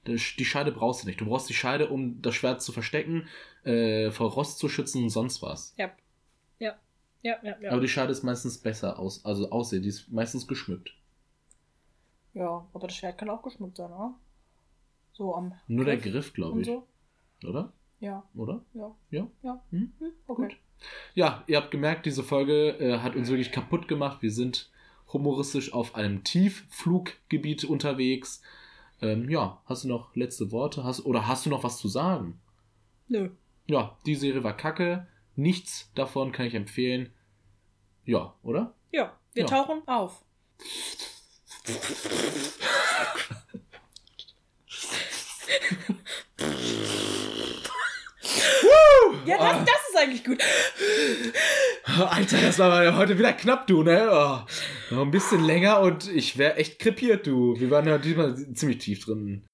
[0.08, 1.22] Die Scheide brauchst du nicht.
[1.22, 3.28] Du brauchst die Scheide, um das Schwert zu verstecken,
[3.64, 5.74] äh, vor Rost zu schützen und sonst was.
[5.78, 5.92] Ja.
[6.60, 6.76] Ja.
[7.24, 7.72] Ja, ja, ja.
[7.72, 9.84] Aber die Schale ist meistens besser aus, also aussehen.
[9.84, 10.96] Die ist meistens geschmückt.
[12.34, 14.14] Ja, aber das Schwert kann auch geschmückt sein, oder?
[15.14, 15.54] So am.
[15.68, 16.68] Nur der Griff, glaube ich.
[16.68, 16.88] so.
[17.48, 17.74] Oder?
[18.00, 18.62] Ja, Oder?
[18.74, 18.96] ja.
[19.12, 19.28] Ja.
[19.44, 19.64] Ja.
[19.72, 19.94] Hm?
[20.00, 20.42] Hm, okay.
[20.48, 20.58] Gut.
[21.14, 24.22] Ja, ihr habt gemerkt, diese Folge äh, hat uns wirklich kaputt gemacht.
[24.24, 24.72] Wir sind
[25.14, 28.42] humoristisch auf einem Tieffluggebiet unterwegs.
[29.02, 30.84] Ähm, ja, hast du noch letzte Worte?
[30.84, 32.40] Hast, oder hast du noch was zu sagen?
[33.08, 33.30] Nö.
[33.68, 35.08] Ja, die Serie war kacke.
[35.36, 37.12] Nichts davon kann ich empfehlen.
[38.06, 38.74] Ja, oder?
[38.92, 39.48] Ja, wir Ja.
[39.50, 40.24] tauchen auf.
[49.26, 49.66] Ja, das, Ah.
[49.66, 50.42] das ist eigentlich gut.
[52.10, 54.08] Alter, das war heute wieder knapp, du, ne?
[54.12, 57.60] Oh, noch ein bisschen länger und ich wäre echt krepiert, du.
[57.60, 59.46] Wir waren ja diesmal ziemlich tief drin.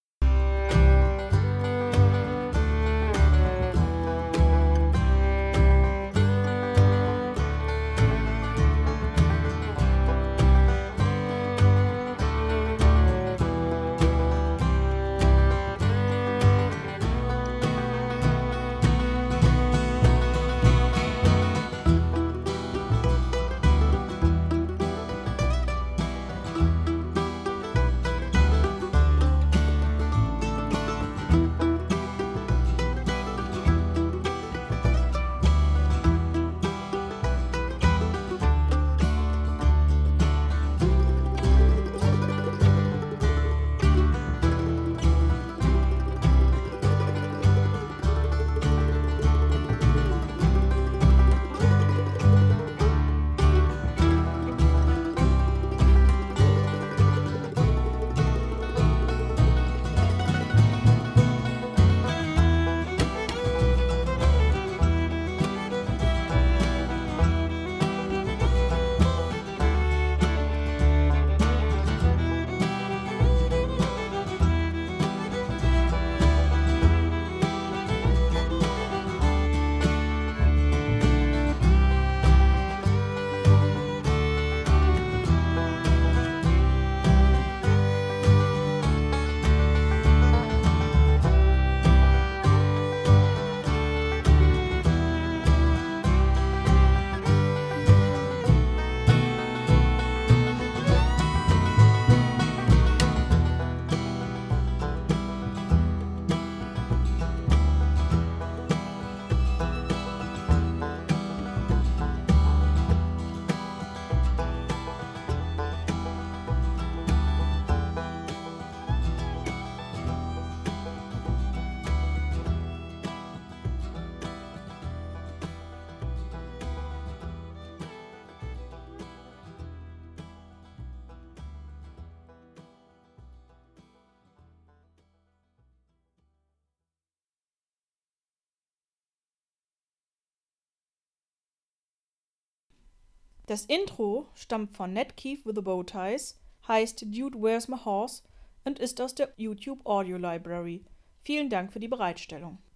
[143.47, 146.37] Das Intro stammt von Ned Keith with the Bow Ties,
[146.67, 148.23] heißt Dude Where's My Horse
[148.65, 150.83] und ist aus der YouTube Audio Library.
[151.23, 152.57] Vielen Dank für die Bereitstellung.